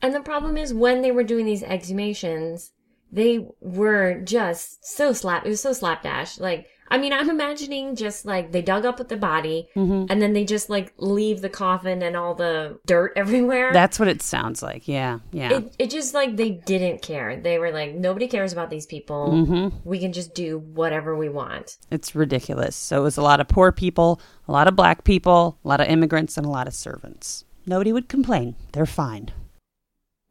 And 0.00 0.14
the 0.14 0.20
problem 0.20 0.56
is 0.56 0.72
when 0.72 1.02
they 1.02 1.12
were 1.12 1.22
doing 1.22 1.44
these 1.44 1.62
exhumations, 1.62 2.70
they 3.12 3.46
were 3.60 4.20
just 4.22 4.84
so 4.86 5.12
slap. 5.12 5.44
It 5.44 5.50
was 5.50 5.60
so 5.60 5.74
slapdash. 5.74 6.40
Like, 6.40 6.66
I 6.92 6.98
mean, 6.98 7.12
I'm 7.12 7.30
imagining 7.30 7.96
just 7.96 8.24
like 8.24 8.52
they 8.52 8.62
dug 8.62 8.84
up 8.84 8.98
the 9.08 9.16
body 9.16 9.68
Mm-hmm. 9.74 10.06
and 10.10 10.22
then 10.22 10.32
they 10.32 10.44
just 10.44 10.70
like 10.70 10.92
leave 10.98 11.40
the 11.40 11.48
coffin 11.48 12.02
and 12.02 12.16
all 12.16 12.34
the 12.34 12.78
dirt 12.86 13.12
everywhere. 13.16 13.72
That's 13.72 13.98
what 13.98 14.08
it 14.08 14.22
sounds 14.22 14.62
like. 14.62 14.86
Yeah, 14.86 15.20
yeah. 15.32 15.52
it, 15.58 15.74
it 15.78 15.90
just 15.90 16.14
like 16.14 16.36
they 16.36 16.50
didn't 16.50 17.02
care. 17.02 17.40
They 17.40 17.58
were 17.58 17.72
like, 17.72 17.94
nobody 17.94 18.28
cares 18.28 18.52
about 18.52 18.70
these 18.70 18.86
people. 18.86 19.30
Mm-hmm. 19.32 19.88
We 19.88 19.98
can 19.98 20.12
just 20.12 20.34
do 20.34 20.58
whatever 20.58 21.16
we 21.16 21.28
want. 21.28 21.78
It's 21.90 22.14
ridiculous. 22.14 22.76
So 22.76 23.00
it 23.00 23.02
was 23.02 23.16
a 23.16 23.22
lot 23.22 23.40
of 23.40 23.48
poor 23.48 23.72
people, 23.72 24.20
a 24.46 24.52
lot 24.52 24.68
of 24.68 24.76
black 24.76 25.04
people, 25.04 25.58
a 25.64 25.68
lot 25.68 25.80
of 25.80 25.88
immigrants, 25.88 26.36
and 26.36 26.46
a 26.46 26.50
lot 26.50 26.68
of 26.68 26.74
servants. 26.74 27.44
Nobody 27.66 27.92
would 27.92 28.08
complain. 28.08 28.54
They're 28.72 28.86
fine. 28.86 29.30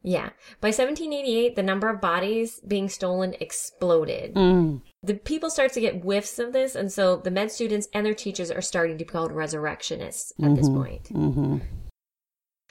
Yeah. 0.02 0.30
By 0.60 0.68
1788, 0.68 1.56
the 1.56 1.62
number 1.62 1.88
of 1.88 2.00
bodies 2.00 2.60
being 2.66 2.88
stolen 2.88 3.34
exploded. 3.40 4.34
Mm. 4.34 4.82
The 5.04 5.14
people 5.14 5.50
start 5.50 5.72
to 5.72 5.80
get 5.80 6.02
whiffs 6.02 6.38
of 6.38 6.52
this, 6.52 6.74
and 6.74 6.92
so 6.92 7.16
the 7.16 7.30
med 7.30 7.50
students 7.50 7.88
and 7.92 8.06
their 8.06 8.14
teachers 8.14 8.50
are 8.50 8.62
starting 8.62 8.98
to 8.98 9.04
be 9.04 9.10
called 9.10 9.32
resurrectionists 9.32 10.32
at 10.42 10.54
this 10.54 10.68
point. 10.68 11.04
Mm-hmm. 11.12 11.58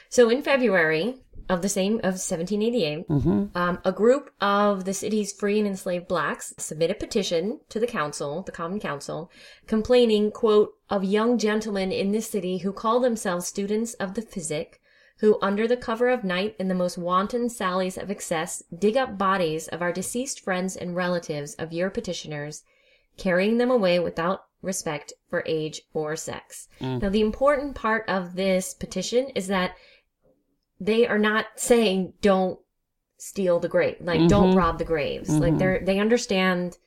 So 0.10 0.30
in 0.30 0.42
February 0.42 1.16
of 1.50 1.62
the 1.62 1.70
same 1.70 1.96
of 2.00 2.20
1788, 2.20 3.08
Mm-hmm. 3.08 3.58
um, 3.58 3.80
a 3.84 3.92
group 3.92 4.32
of 4.42 4.86
the 4.86 4.94
city's 4.94 5.32
free 5.34 5.60
and 5.60 5.68
enslaved 5.68 6.08
blacks 6.08 6.54
submit 6.58 6.92
a 6.92 6.96
petition 6.96 7.60
to 7.70 7.80
the 7.80 7.88
council, 7.88 8.44
the 8.44 8.52
Common 8.52 8.80
Council, 8.80 9.32
complaining, 9.68 10.32
quote, 10.32 10.74
of 10.90 11.04
young 11.04 11.38
gentlemen 11.38 11.92
in 11.92 12.12
this 12.12 12.30
city 12.30 12.58
who 12.60 12.74
call 12.74 13.00
themselves 13.00 13.48
students 13.48 13.94
of 13.96 14.14
the 14.14 14.22
physic, 14.22 14.81
who 15.22 15.38
under 15.40 15.68
the 15.68 15.78
cover 15.78 16.10
of 16.10 16.24
night 16.24 16.56
in 16.60 16.68
the 16.68 16.76
most 16.76 16.98
wanton 16.98 17.48
sallies 17.48 17.96
of 17.96 18.10
excess 18.10 18.64
dig 18.78 18.98
up 18.98 19.20
bodies 19.20 19.68
of 19.68 19.82
our 19.82 19.94
deceased 19.94 20.40
friends 20.40 20.76
and 20.76 20.96
relatives 20.96 21.54
of 21.56 21.72
your 21.72 21.92
petitioners, 21.92 22.64
carrying 23.18 23.60
them 23.60 23.70
away 23.70 24.00
without 24.00 24.46
respect 24.64 25.14
for 25.30 25.44
age 25.46 25.84
or 25.94 26.16
sex. 26.16 26.68
Mm. 26.80 27.04
Now, 27.04 27.10
the 27.10 27.22
important 27.22 27.76
part 27.76 28.04
of 28.10 28.36
this 28.36 28.74
petition 28.74 29.30
is 29.36 29.46
that 29.48 29.76
they 30.80 31.08
are 31.08 31.20
not 31.20 31.46
saying 31.56 32.14
don't 32.22 32.60
steal 33.20 33.60
the 33.60 33.70
grave, 33.70 33.98
like 34.02 34.28
don't 34.28 34.50
mm-hmm. 34.50 34.58
rob 34.58 34.80
the 34.80 34.86
graves. 34.86 35.30
Like 35.30 35.52
mm-hmm. 35.52 35.58
they're 35.60 35.84
they 35.86 36.00
understand 36.00 36.80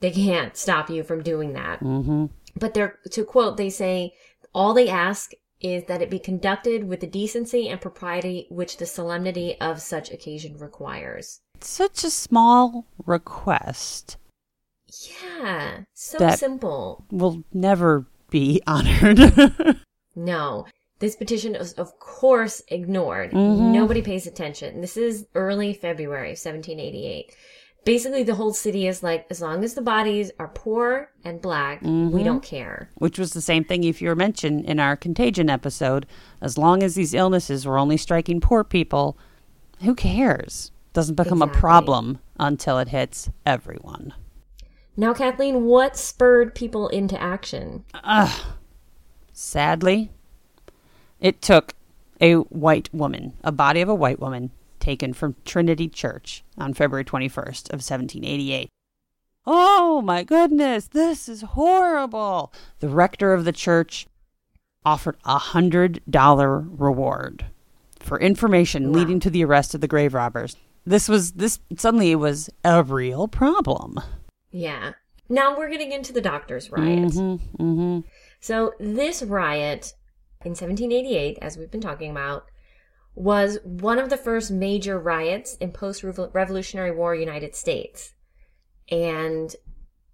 they 0.00 0.10
can't 0.10 0.56
stop 0.56 0.90
you 0.90 1.04
from 1.04 1.22
doing 1.22 1.52
that. 1.52 1.78
Mm-hmm. 1.78 2.26
But 2.56 2.74
they're 2.74 2.98
to 3.12 3.24
quote, 3.24 3.56
they 3.56 3.70
say 3.70 4.14
all 4.52 4.74
they 4.74 4.88
ask 4.88 5.30
is 5.60 5.84
that 5.84 6.00
it 6.02 6.10
be 6.10 6.18
conducted 6.18 6.84
with 6.88 7.00
the 7.00 7.06
decency 7.06 7.68
and 7.68 7.80
propriety 7.80 8.46
which 8.50 8.76
the 8.76 8.86
solemnity 8.86 9.56
of 9.60 9.80
such 9.80 10.10
occasion 10.12 10.56
requires. 10.58 11.40
Such 11.60 12.04
a 12.04 12.10
small 12.10 12.86
request 13.06 14.16
Yeah, 15.22 15.80
so 15.94 16.18
That- 16.18 16.38
simple. 16.38 17.04
will 17.10 17.42
never 17.52 18.06
be 18.30 18.62
honored. 18.66 19.18
No. 20.16 20.66
This 21.00 21.14
petition 21.14 21.54
is, 21.54 21.74
of 21.74 21.98
course, 22.00 22.60
ignored. 22.68 23.30
Mhm. 23.30 23.72
Nobody 23.72 24.02
pays 24.02 24.26
attention. 24.26 24.80
This 24.80 24.96
is 24.96 25.26
early 25.34 25.72
February 25.72 26.32
of 26.32 26.38
1788. 26.38 27.32
Basically, 27.84 28.22
the 28.22 28.34
whole 28.34 28.52
city 28.52 28.86
is 28.86 29.02
like, 29.02 29.26
as 29.30 29.40
long 29.40 29.64
as 29.64 29.74
the 29.74 29.80
bodies 29.80 30.30
are 30.38 30.48
poor 30.48 31.10
and 31.24 31.40
black, 31.40 31.80
we 31.80 31.88
mm-hmm. 31.88 32.24
don't 32.24 32.42
care. 32.42 32.90
Which 32.96 33.18
was 33.18 33.32
the 33.32 33.40
same 33.40 33.64
thing 33.64 33.84
if 33.84 34.02
you 34.02 34.08
were 34.08 34.16
mentioned 34.16 34.66
in 34.66 34.78
our 34.78 34.94
contagion 34.96 35.48
episode. 35.48 36.06
As 36.42 36.58
long 36.58 36.82
as 36.82 36.94
these 36.94 37.14
illnesses 37.14 37.66
were 37.66 37.78
only 37.78 37.96
striking 37.96 38.40
poor 38.40 38.62
people, 38.62 39.16
who 39.80 39.94
cares? 39.94 40.70
Doesn't 40.92 41.14
become 41.14 41.40
Exactly. 41.42 41.58
a 41.58 41.60
problem 41.60 42.18
until 42.38 42.78
it 42.78 42.88
hits 42.88 43.30
everyone. 43.46 44.12
Now, 44.96 45.14
Kathleen, 45.14 45.64
what 45.64 45.96
spurred 45.96 46.54
people 46.54 46.88
into 46.88 47.20
action? 47.20 47.84
Ugh. 48.02 48.40
Sadly, 49.32 50.10
it 51.20 51.40
took 51.40 51.74
a 52.20 52.34
white 52.34 52.92
woman, 52.92 53.34
a 53.44 53.52
body 53.52 53.80
of 53.80 53.88
a 53.88 53.94
white 53.94 54.18
woman, 54.18 54.50
taken 54.88 55.12
from 55.12 55.36
Trinity 55.44 55.86
Church 55.86 56.42
on 56.56 56.72
February 56.72 57.04
21st 57.04 57.68
of 57.68 57.84
1788. 57.84 58.70
Oh 59.44 60.00
my 60.00 60.22
goodness, 60.22 60.86
this 60.86 61.28
is 61.28 61.42
horrible. 61.42 62.54
The 62.80 62.88
rector 62.88 63.34
of 63.34 63.44
the 63.44 63.52
church 63.52 64.06
offered 64.86 65.18
a 65.26 65.36
hundred 65.36 66.00
dollar 66.08 66.60
reward 66.60 67.44
for 68.00 68.18
information 68.18 68.86
Wow. 68.90 69.00
leading 69.00 69.20
to 69.20 69.28
the 69.28 69.44
arrest 69.44 69.74
of 69.74 69.82
the 69.82 69.88
grave 69.88 70.14
robbers. 70.14 70.56
This 70.86 71.06
was 71.06 71.32
this 71.32 71.60
suddenly 71.76 72.12
it 72.12 72.14
was 72.14 72.48
a 72.64 72.82
real 72.82 73.28
problem. 73.28 74.00
Yeah. 74.50 74.92
Now 75.28 75.54
we're 75.54 75.68
getting 75.68 75.92
into 75.92 76.14
the 76.14 76.22
doctors' 76.22 76.70
riot. 76.70 77.10
Mm-hmm, 77.10 77.62
mm-hmm. 77.62 78.00
So 78.40 78.72
this 78.80 79.22
riot 79.22 79.92
in 80.42 80.52
1788, 80.52 81.36
as 81.42 81.58
we've 81.58 81.70
been 81.70 81.82
talking 81.82 82.10
about, 82.10 82.46
was 83.18 83.58
one 83.64 83.98
of 83.98 84.10
the 84.10 84.16
first 84.16 84.50
major 84.50 84.98
riots 84.98 85.56
in 85.56 85.72
post-Revolutionary 85.72 86.92
War 86.92 87.16
United 87.16 87.56
States. 87.56 88.12
And 88.90 89.54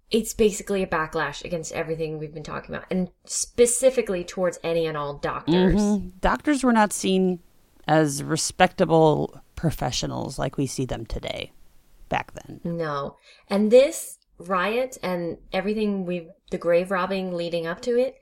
it's 0.09 0.33
basically 0.33 0.81
a 0.81 0.87
backlash 0.87 1.43
against 1.45 1.71
everything 1.73 2.17
we've 2.17 2.33
been 2.33 2.43
talking 2.43 2.73
about, 2.73 2.87
and 2.89 3.09
specifically 3.25 4.23
towards 4.23 4.57
any 4.63 4.87
and 4.87 4.97
all 4.97 5.17
doctors. 5.17 5.75
Mhm. 5.75 6.19
Doctors 6.19 6.63
were 6.63 6.73
not 6.73 6.91
seen 6.93 7.39
as 7.87 8.23
respectable 8.23 9.39
professionals 9.55 10.39
like 10.39 10.57
we 10.57 10.65
see 10.65 10.85
them 10.85 11.05
today 11.05 11.51
back 12.09 12.33
then. 12.33 12.59
No. 12.63 13.17
And 13.49 13.71
this 13.71 14.17
riot 14.39 14.97
and 15.03 15.37
everything 15.53 16.05
we've, 16.05 16.29
the 16.49 16.57
grave 16.57 16.89
robbing 16.89 17.35
leading 17.35 17.67
up 17.67 17.81
to 17.81 17.97
it, 17.99 18.15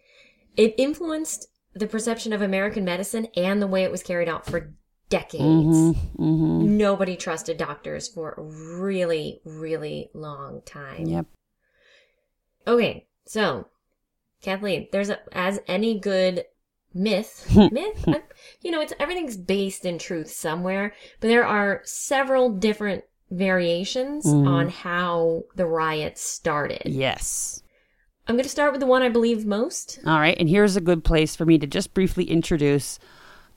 it 0.58 0.75
influenced 0.78 1.48
the 1.75 1.88
perception 1.88 2.34
of 2.34 2.42
American 2.42 2.86
medicine 2.86 3.27
and 3.36 3.62
the 3.62 3.68
way 3.68 3.84
it 3.84 3.92
was 3.92 4.03
carried 4.03 4.30
out 4.30 4.46
for 4.46 4.74
decades. 5.10 5.44
Mm-hmm. 5.44 6.77
Nobody 6.77 7.15
trusted 7.15 7.58
doctors 7.58 8.08
for 8.08 8.34
a 8.38 8.42
really, 8.82 9.42
really 9.46 10.10
long 10.13 10.62
time. 10.65 11.06
Yep. 11.06 11.25
Okay, 12.68 13.08
so 13.25 13.68
Kathleen, 14.42 14.88
there's 14.92 15.10
a, 15.10 15.20
as 15.36 15.60
any 15.68 16.00
good 16.00 16.46
myth, 16.94 17.48
myth, 17.72 18.03
I- 18.08 18.22
you 18.62 18.72
know, 18.72 18.82
it's 18.82 18.94
everything's 19.00 19.38
based 19.38 19.86
in 19.86 19.98
truth 19.98 20.30
somewhere, 20.32 20.94
but 21.20 21.27
there 21.27 21.46
are 21.46 21.82
several 21.84 22.50
different 22.51 23.03
variations 23.32 24.27
on 24.27 24.70
how 24.70 25.44
the 25.56 25.65
riots 25.65 26.22
started. 26.22 26.84
Yes. 26.86 27.62
I'm 28.27 28.36
going 28.36 28.44
to 28.44 28.50
start 28.50 28.72
with 28.72 28.80
the 28.80 28.88
one 28.88 29.01
I 29.01 29.10
believe 29.10 29.46
most. 29.46 30.00
All 30.06 30.20
right. 30.20 30.38
And 30.39 30.50
here's 30.50 30.75
a 30.75 30.82
good 30.82 31.03
place 31.03 31.36
for 31.36 31.46
me 31.46 31.58
to 31.58 31.68
just 31.68 31.94
briefly 31.94 32.25
introduce 32.25 33.00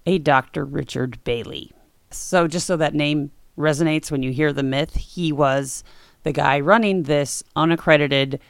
a 0.04 0.18
Dr. 0.18 0.64
Richard 0.64 1.22
Bayley. 1.24 1.72
So, 2.10 2.48
just 2.48 2.66
so 2.66 2.76
that 2.76 2.94
name 2.94 3.30
resonates 3.56 4.10
when 4.10 4.22
you 4.22 4.32
hear 4.32 4.52
the 4.52 4.62
myth, 4.62 4.94
he 4.94 5.32
was 5.32 5.84
the 6.22 6.32
guy 6.32 6.60
running 6.60 7.04
this 7.04 7.42
unaccredited 7.54 8.40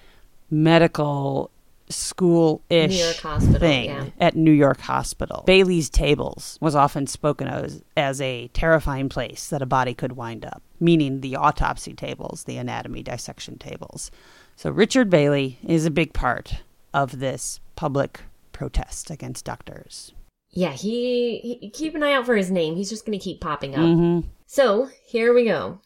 medical 0.50 1.50
school 1.88 2.62
ish 2.68 2.90
New 2.90 3.04
York 3.04 3.16
Hospital, 3.16 3.61
thing 3.61 3.85
yeah. 3.87 4.06
at 4.18 4.37
New 4.37 4.52
York 4.52 4.80
Hospital. 4.80 5.44
Bayley's 5.46 5.88
Tables 5.88 6.58
was 6.61 6.75
often 6.75 7.06
spoken 7.06 7.49
of 7.49 7.64
as, 7.64 7.85
as 7.96 8.20
a 8.20 8.49
terrifying 8.49 9.08
place 9.08 9.49
that 9.49 9.62
a 9.62 9.66
body 9.66 9.94
could 9.94 10.12
wind 10.12 10.44
up, 10.44 10.62
meaning 10.80 11.20
the 11.20 11.37
autopsy 11.37 11.94
tables, 11.94 12.44
the 12.44 12.56
anatomy 12.56 13.02
dissection 13.02 13.58
tables. 13.58 14.11
So 14.56 14.70
Richard 14.70 15.10
Bayley 15.10 15.58
is 15.62 15.84
a 15.84 15.90
big 15.90 16.14
part 16.14 16.62
of 16.94 17.18
this 17.18 17.60
public 17.76 18.22
protest 18.52 19.10
against 19.10 19.44
doctors. 19.44 20.12
Yeah, 20.50 20.72
he, 20.72 21.58
he 21.60 21.70
keep 21.70 21.94
an 21.94 22.02
eye 22.02 22.14
out 22.14 22.25
for 22.25 22.36
his 22.36 22.50
name. 22.50 22.75
He's 22.75 22.88
just 22.88 23.04
going 23.04 23.18
to 23.18 23.22
keep 23.22 23.40
popping 23.40 23.75
up. 23.75 23.80
Mm-hmm. 23.80 24.28
So 24.46 24.88
here 25.06 25.34
we 25.34 25.44
go. 25.44 25.80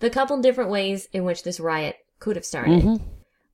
The 0.00 0.08
couple 0.08 0.40
different 0.40 0.70
ways 0.70 1.08
in 1.12 1.24
which 1.24 1.42
this 1.42 1.60
riot 1.60 1.96
could 2.18 2.36
have 2.36 2.44
started. 2.46 2.82
Mm-hmm. 2.82 3.04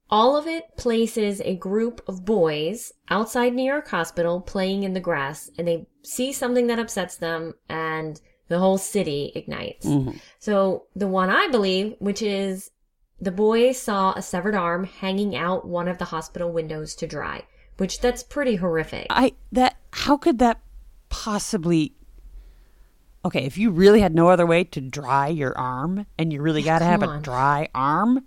All 0.09 0.37
of 0.37 0.47
it 0.47 0.76
places 0.76 1.40
a 1.40 1.57
group 1.57 2.00
of 2.07 2.25
boys 2.25 2.92
outside 3.09 3.54
New 3.54 3.64
York 3.64 3.88
Hospital 3.88 4.40
playing 4.40 4.85
in 4.85 4.92
the 4.92 5.00
grass, 5.00 5.50
and 5.59 5.66
they 5.66 5.87
see 6.04 6.33
something 6.33 6.69
that 6.69 6.78
upsets 6.78 7.16
them, 7.16 7.54
and 7.69 8.21
the 8.49 8.59
whole 8.59 8.78
city 8.78 9.33
ignites. 9.35 9.87
Mm-hmm. 9.87 10.19
So 10.38 10.85
the 10.95 11.09
one 11.09 11.31
I 11.31 11.49
believe, 11.49 11.95
which 11.99 12.23
is 12.23 12.71
the 13.23 13.31
boy 13.31 13.71
saw 13.71 14.12
a 14.14 14.21
severed 14.23 14.57
arm 14.57 14.83
hanging 14.83 15.37
out 15.37 15.64
one 15.64 15.87
of 15.87 15.99
the 15.99 16.07
hospital 16.07 16.50
windows 16.50 16.97
to 16.97 17.07
dry, 17.07 17.45
which 17.76 18.00
that's 18.00 18.25
pretty 18.25 18.57
horrific. 18.57 19.07
I 19.11 19.35
that 19.52 19.76
how 19.93 20.17
could 20.17 20.41
that 20.41 20.61
possibly 21.09 21.95
Okay, 23.25 23.45
if 23.45 23.57
you 23.57 23.71
really 23.71 24.00
had 24.00 24.12
no 24.12 24.29
other 24.29 24.45
way 24.45 24.64
to 24.64 24.81
dry 24.81 25.29
your 25.29 25.57
arm 25.57 26.07
and 26.19 26.33
you 26.33 26.43
really 26.43 26.62
got 26.71 26.81
to 26.81 26.85
have 26.85 27.00
come 27.00 27.19
a 27.19 27.21
dry 27.21 27.69
arm, 27.75 28.26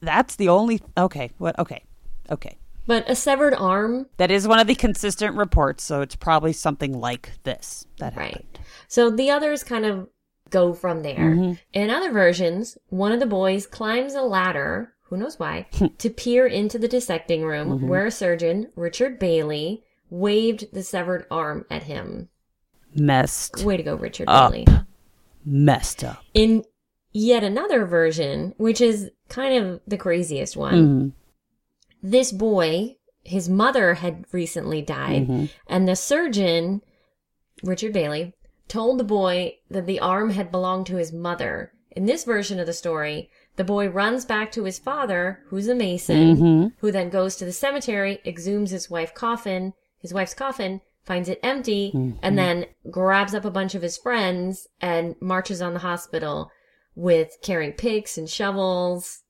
that's 0.00 0.36
the 0.36 0.50
only 0.50 0.82
Okay, 0.98 1.30
what 1.38 1.58
okay. 1.58 1.82
Okay. 2.30 2.58
But 2.86 3.08
a 3.10 3.16
severed 3.16 3.54
arm 3.54 4.06
That 4.18 4.30
is 4.30 4.46
one 4.46 4.58
of 4.58 4.66
the 4.66 4.74
consistent 4.74 5.36
reports, 5.36 5.82
so 5.82 6.02
it's 6.02 6.14
probably 6.14 6.52
something 6.52 6.92
like 7.00 7.32
this 7.44 7.86
that 7.98 8.14
Right. 8.14 8.32
happened. 8.32 8.58
So 8.88 9.10
the 9.10 9.30
others 9.30 9.64
kind 9.64 9.86
of 9.86 10.08
go 10.50 10.72
from 10.72 11.02
there. 11.02 11.56
In 11.72 11.90
other 11.90 12.10
versions, 12.12 12.78
one 12.88 13.12
of 13.12 13.20
the 13.20 13.26
boys 13.26 13.66
climbs 13.66 14.14
a 14.14 14.22
ladder, 14.22 14.92
who 15.04 15.16
knows 15.16 15.38
why, 15.38 15.66
to 15.98 16.10
peer 16.10 16.46
into 16.46 16.78
the 16.78 16.88
dissecting 16.88 17.44
room 17.44 17.88
where 17.88 18.06
a 18.06 18.10
surgeon, 18.10 18.70
Richard 18.76 19.18
Bayley, 19.18 19.82
waved 20.10 20.72
the 20.72 20.82
severed 20.82 21.26
arm 21.30 21.64
at 21.70 21.84
him. 21.84 22.28
Messed 22.94 23.62
Way 23.64 23.76
to 23.76 23.82
go, 23.82 23.94
Richard 23.96 24.28
Up. 24.28 24.52
Bayley. 24.52 24.66
messed 25.44 26.02
up. 26.02 26.24
In 26.34 26.64
yet 27.12 27.44
another 27.44 27.84
version, 27.86 28.54
which 28.56 28.80
is 28.80 29.10
kind 29.28 29.64
of 29.64 29.80
the 29.86 29.96
craziest 29.96 30.56
one, 30.56 30.74
Mhm. 30.74 31.12
this 32.02 32.32
boy, 32.32 32.96
his 33.24 33.48
mother 33.48 33.94
had 33.94 34.24
recently 34.32 34.82
died, 34.82 35.26
Mhm. 35.28 35.50
and 35.66 35.88
the 35.88 35.96
surgeon, 35.96 36.82
Richard 37.62 37.92
Bayley, 37.92 38.34
told 38.68 38.98
the 38.98 39.04
boy 39.04 39.56
that 39.70 39.86
the 39.86 40.00
arm 40.00 40.30
had 40.30 40.50
belonged 40.50 40.86
to 40.86 40.96
his 40.96 41.12
mother. 41.12 41.72
In 41.90 42.06
this 42.06 42.24
version 42.24 42.60
of 42.60 42.66
the 42.66 42.72
story, 42.72 43.30
the 43.56 43.64
boy 43.64 43.88
runs 43.88 44.24
back 44.24 44.52
to 44.52 44.64
his 44.64 44.78
father, 44.78 45.40
who's 45.46 45.68
a 45.68 45.74
mason, 45.74 46.36
Mhm. 46.36 46.72
who 46.80 46.92
then 46.92 47.08
goes 47.08 47.36
to 47.36 47.44
the 47.44 47.52
cemetery, 47.52 48.20
exhumes 48.26 48.70
his 48.70 48.90
wife 48.90 49.14
coffin, 49.14 49.72
his 49.98 50.12
wife's 50.12 50.34
coffin, 50.34 50.82
finds 51.04 51.28
it 51.28 51.40
empty, 51.42 51.92
and 52.22 52.36
then 52.36 52.66
grabs 52.90 53.32
up 53.34 53.44
a 53.44 53.50
bunch 53.50 53.74
of 53.74 53.82
his 53.82 53.96
friends 53.96 54.66
and 54.80 55.14
marches 55.20 55.62
on 55.62 55.72
the 55.72 55.78
hospital 55.80 56.50
with 56.94 57.38
carrying 57.42 57.72
picks 57.72 58.18
and 58.18 58.28
shovels. 58.28 59.22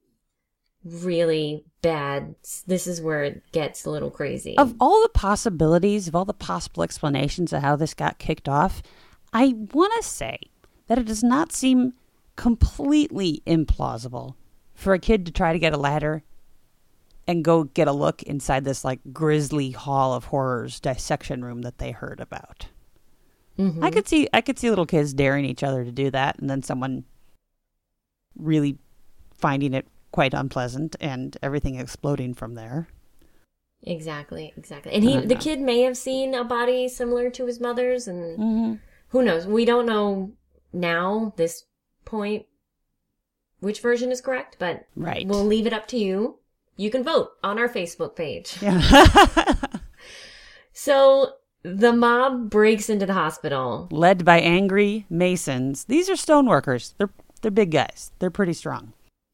Really 0.85 1.64
bad. 1.83 2.35
This 2.66 2.87
is 2.87 3.00
where 3.00 3.25
it 3.25 3.43
gets 3.52 3.85
a 3.85 3.90
little 3.90 4.11
crazy. 4.11 4.57
Of 4.57 4.75
all 4.81 5.02
the 5.02 5.09
possibilities, 5.09 6.09
of 6.09 6.14
all 6.16 6.25
the 6.25 6.33
possible 6.33 6.83
explanations 6.83 7.52
of 7.52 7.62
how 7.62 7.76
this 7.76 7.93
got 7.93 8.19
kicked 8.19 8.49
off, 8.49 8.83
I 9.33 9.54
want 9.73 9.92
to 10.00 10.09
say 10.09 10.38
that 10.87 10.99
it 10.99 11.06
does 11.06 11.23
not 11.23 11.52
seem 11.52 11.95
completely 12.37 13.42
implausible 13.47 14.35
for 14.75 14.92
a 14.92 14.99
kid 14.99 15.26
to 15.26 15.33
try 15.33 15.52
to 15.52 15.59
get 15.59 15.73
a 15.73 15.78
ladder 15.78 16.23
and 17.26 17.45
go 17.45 17.64
get 17.64 17.88
a 17.88 17.92
look 17.92 18.23
inside 18.23 18.64
this 18.64 18.85
like 18.85 19.00
grisly 19.12 19.71
hall 19.73 20.14
of 20.14 20.26
horrors 20.26 20.78
dissection 20.80 21.45
room 21.45 21.62
that 21.62 21.78
they 21.78 21.90
heard 21.90 22.21
about. 22.21 22.68
Mhm. 23.59 23.83
I 23.83 23.90
could 23.90 24.06
see 24.06 24.28
I 24.33 24.42
could 24.42 24.59
see 24.59 24.68
little 24.68 24.87
kids 24.87 25.14
daring 25.14 25.45
each 25.45 25.62
other 25.62 25.85
to 25.85 25.90
do 25.90 26.11
that 26.11 26.38
and 26.38 26.49
then 26.49 26.62
someone 26.62 27.04
really 28.38 28.78
finding 29.33 29.73
it 29.75 29.87
quite 30.12 30.35
unpleasant 30.35 30.95
and 31.00 31.37
everything 31.42 31.76
exploding 31.76 32.35
from 32.35 32.54
there. 32.54 32.88
Exactly, 33.83 34.52
exactly. 34.56 34.92
And 34.92 35.04
he, 35.04 35.18
the 35.21 35.35
know. 35.35 35.40
kid 35.40 35.61
may 35.61 35.83
have 35.83 35.97
seen 35.97 36.35
a 36.35 36.42
body 36.45 36.88
similar 36.88 37.30
to 37.30 37.47
his 37.47 37.61
mother's, 37.61 38.09
and 38.09 38.38
Mm-hmm. 38.38 38.75
Who 39.08 39.22
knows? 39.22 39.46
We 39.46 39.64
don't 39.64 39.86
know 39.86 40.32
now, 40.72 41.32
this 41.36 41.64
point, 42.04 42.46
which 43.60 43.80
version 43.80 44.10
is 44.12 44.20
correct, 44.20 44.56
but 44.58 44.86
Right. 44.96 45.26
we'll 45.26 45.44
leave 45.44 45.66
it 45.66 45.72
up 45.72 45.86
to 45.88 45.96
you. 45.98 46.38
You 46.76 46.90
can 46.90 47.02
vote 47.02 47.30
on 47.42 47.58
our 47.58 47.68
Facebook 47.68 48.14
page. 48.16 48.56
Yeah. 48.60 49.54
So 50.72 51.32
the 51.62 51.92
mob 51.92 52.50
breaks 52.50 52.88
into 52.90 53.06
the 53.06 53.14
hospital. 53.14 53.88
led 53.90 54.25
by 54.25 54.40
angry 54.40 55.06
masons. 55.08 55.84
These 55.84 56.08
are 56.10 56.14
stoneworkers. 56.14 56.94
They're 56.98 57.10
they're 57.42 57.50
big 57.50 57.70
guys. 57.70 58.12
They're 58.18 58.30
pretty 58.30 58.52
strong. 58.52 58.92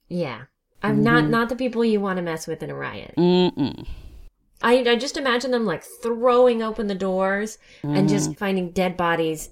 Yeah. 0.08 0.42
I'm 0.84 1.02
not 1.02 1.24
not 1.28 1.48
the 1.48 1.56
people 1.56 1.84
you 1.84 2.00
want 2.00 2.16
to 2.18 2.22
mess 2.22 2.46
with 2.46 2.62
in 2.62 2.70
a 2.70 2.74
riot. 2.74 3.14
Mm-mm. 3.16 3.86
I 4.62 4.78
I 4.88 4.96
just 4.96 5.16
imagine 5.16 5.50
them 5.50 5.66
like 5.66 5.82
throwing 5.82 6.62
open 6.62 6.86
the 6.86 6.94
doors 6.94 7.58
and 7.82 7.96
Mm-hmm. 7.96 8.06
just 8.06 8.36
finding 8.36 8.70
dead 8.70 8.96
bodies 8.96 9.50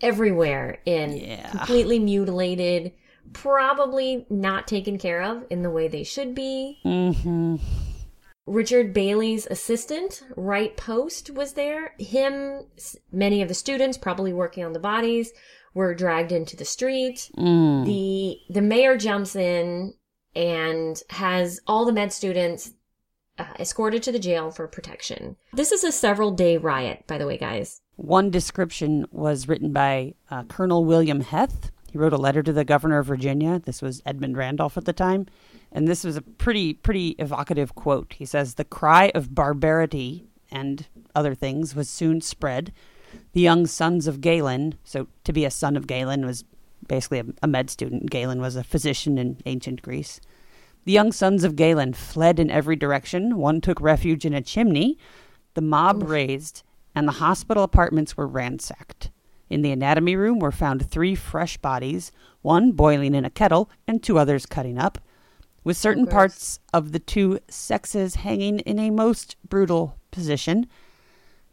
everywhere 0.00 0.80
in 0.84 1.16
Yeah. 1.16 1.48
completely 1.50 1.98
mutilated, 1.98 2.92
probably 3.32 4.26
not 4.28 4.66
taken 4.66 4.98
care 4.98 5.22
of 5.22 5.44
in 5.50 5.62
the 5.62 5.70
way 5.70 5.88
they 5.88 6.02
should 6.04 6.34
be. 6.34 6.78
Mm-hmm. 6.84 7.56
Richard 8.46 8.92
Bayley's 8.92 9.46
assistant, 9.46 10.22
Wright 10.36 10.76
Post, 10.76 11.30
was 11.30 11.52
there. 11.52 11.94
Him, 11.98 12.64
many 13.12 13.42
of 13.42 13.48
the 13.48 13.54
students, 13.54 13.96
probably 13.96 14.32
working 14.32 14.64
on 14.64 14.72
the 14.72 14.80
bodies, 14.80 15.32
were 15.74 15.94
dragged 15.94 16.32
into 16.32 16.56
the 16.56 16.64
street. 16.64 17.30
Mm. 17.36 17.84
The 17.86 18.38
the 18.52 18.62
mayor 18.62 18.96
jumps 18.96 19.36
in 19.36 19.94
and 20.34 21.00
has 21.10 21.60
all 21.66 21.84
the 21.84 21.92
med 21.92 22.12
students 22.12 22.72
uh, 23.40 23.46
escorted 23.58 24.02
to 24.02 24.12
the 24.12 24.18
jail 24.18 24.50
for 24.50 24.66
protection. 24.68 25.36
This 25.52 25.72
is 25.72 25.84
a 25.84 25.92
several 25.92 26.30
day 26.30 26.56
riot, 26.56 27.04
by 27.06 27.18
the 27.18 27.26
way, 27.26 27.38
guys. 27.38 27.80
One 27.96 28.30
description 28.30 29.06
was 29.10 29.48
written 29.48 29.72
by 29.72 30.14
uh, 30.30 30.44
Colonel 30.44 30.84
William 30.84 31.20
Heth. 31.20 31.70
He 31.90 31.98
wrote 31.98 32.12
a 32.12 32.18
letter 32.18 32.42
to 32.42 32.52
the 32.52 32.64
governor 32.64 32.98
of 32.98 33.06
Virginia. 33.06 33.58
This 33.58 33.82
was 33.82 34.02
Edmund 34.06 34.36
Randolph 34.36 34.76
at 34.76 34.84
the 34.84 34.92
time. 34.92 35.26
And 35.72 35.88
this 35.88 36.04
was 36.04 36.16
a 36.16 36.22
pretty, 36.22 36.74
pretty 36.74 37.10
evocative 37.18 37.74
quote. 37.74 38.14
He 38.16 38.24
says, 38.24 38.54
The 38.54 38.64
cry 38.64 39.10
of 39.14 39.34
barbarity 39.34 40.26
and 40.50 40.86
other 41.14 41.34
things 41.34 41.74
was 41.74 41.88
soon 41.88 42.20
spread. 42.20 42.72
The 43.32 43.40
young 43.40 43.66
sons 43.66 44.06
of 44.06 44.20
Galen, 44.20 44.74
so 44.84 45.08
to 45.24 45.32
be 45.32 45.44
a 45.44 45.50
son 45.50 45.76
of 45.76 45.86
Galen 45.86 46.24
was 46.24 46.44
basically 46.86 47.20
a, 47.20 47.24
a 47.42 47.46
med 47.46 47.70
student. 47.70 48.10
Galen 48.10 48.40
was 48.40 48.56
a 48.56 48.64
physician 48.64 49.18
in 49.18 49.38
ancient 49.46 49.82
Greece. 49.82 50.20
The 50.84 50.92
young 50.92 51.12
sons 51.12 51.44
of 51.44 51.56
Galen 51.56 51.92
fled 51.92 52.40
in 52.40 52.50
every 52.50 52.76
direction. 52.76 53.36
One 53.36 53.60
took 53.60 53.80
refuge 53.80 54.24
in 54.24 54.32
a 54.32 54.40
chimney. 54.40 54.96
The 55.54 55.60
mob 55.60 56.02
raised, 56.08 56.62
and 56.94 57.06
the 57.06 57.12
hospital 57.12 57.62
apartments 57.62 58.16
were 58.16 58.26
ransacked. 58.26 59.10
In 59.50 59.62
the 59.62 59.72
anatomy 59.72 60.16
room 60.16 60.38
were 60.38 60.52
found 60.52 60.88
three 60.88 61.14
fresh 61.14 61.58
bodies, 61.58 62.12
one 62.40 62.72
boiling 62.72 63.14
in 63.14 63.24
a 63.24 63.30
kettle, 63.30 63.68
and 63.86 64.02
two 64.02 64.18
others 64.18 64.46
cutting 64.46 64.78
up, 64.78 64.98
with 65.64 65.76
oh, 65.76 65.80
certain 65.80 66.04
gross. 66.04 66.14
parts 66.14 66.60
of 66.72 66.92
the 66.92 66.98
two 66.98 67.40
sexes 67.48 68.14
hanging 68.16 68.60
in 68.60 68.78
a 68.78 68.90
most 68.90 69.36
brutal 69.46 69.96
position. 70.10 70.66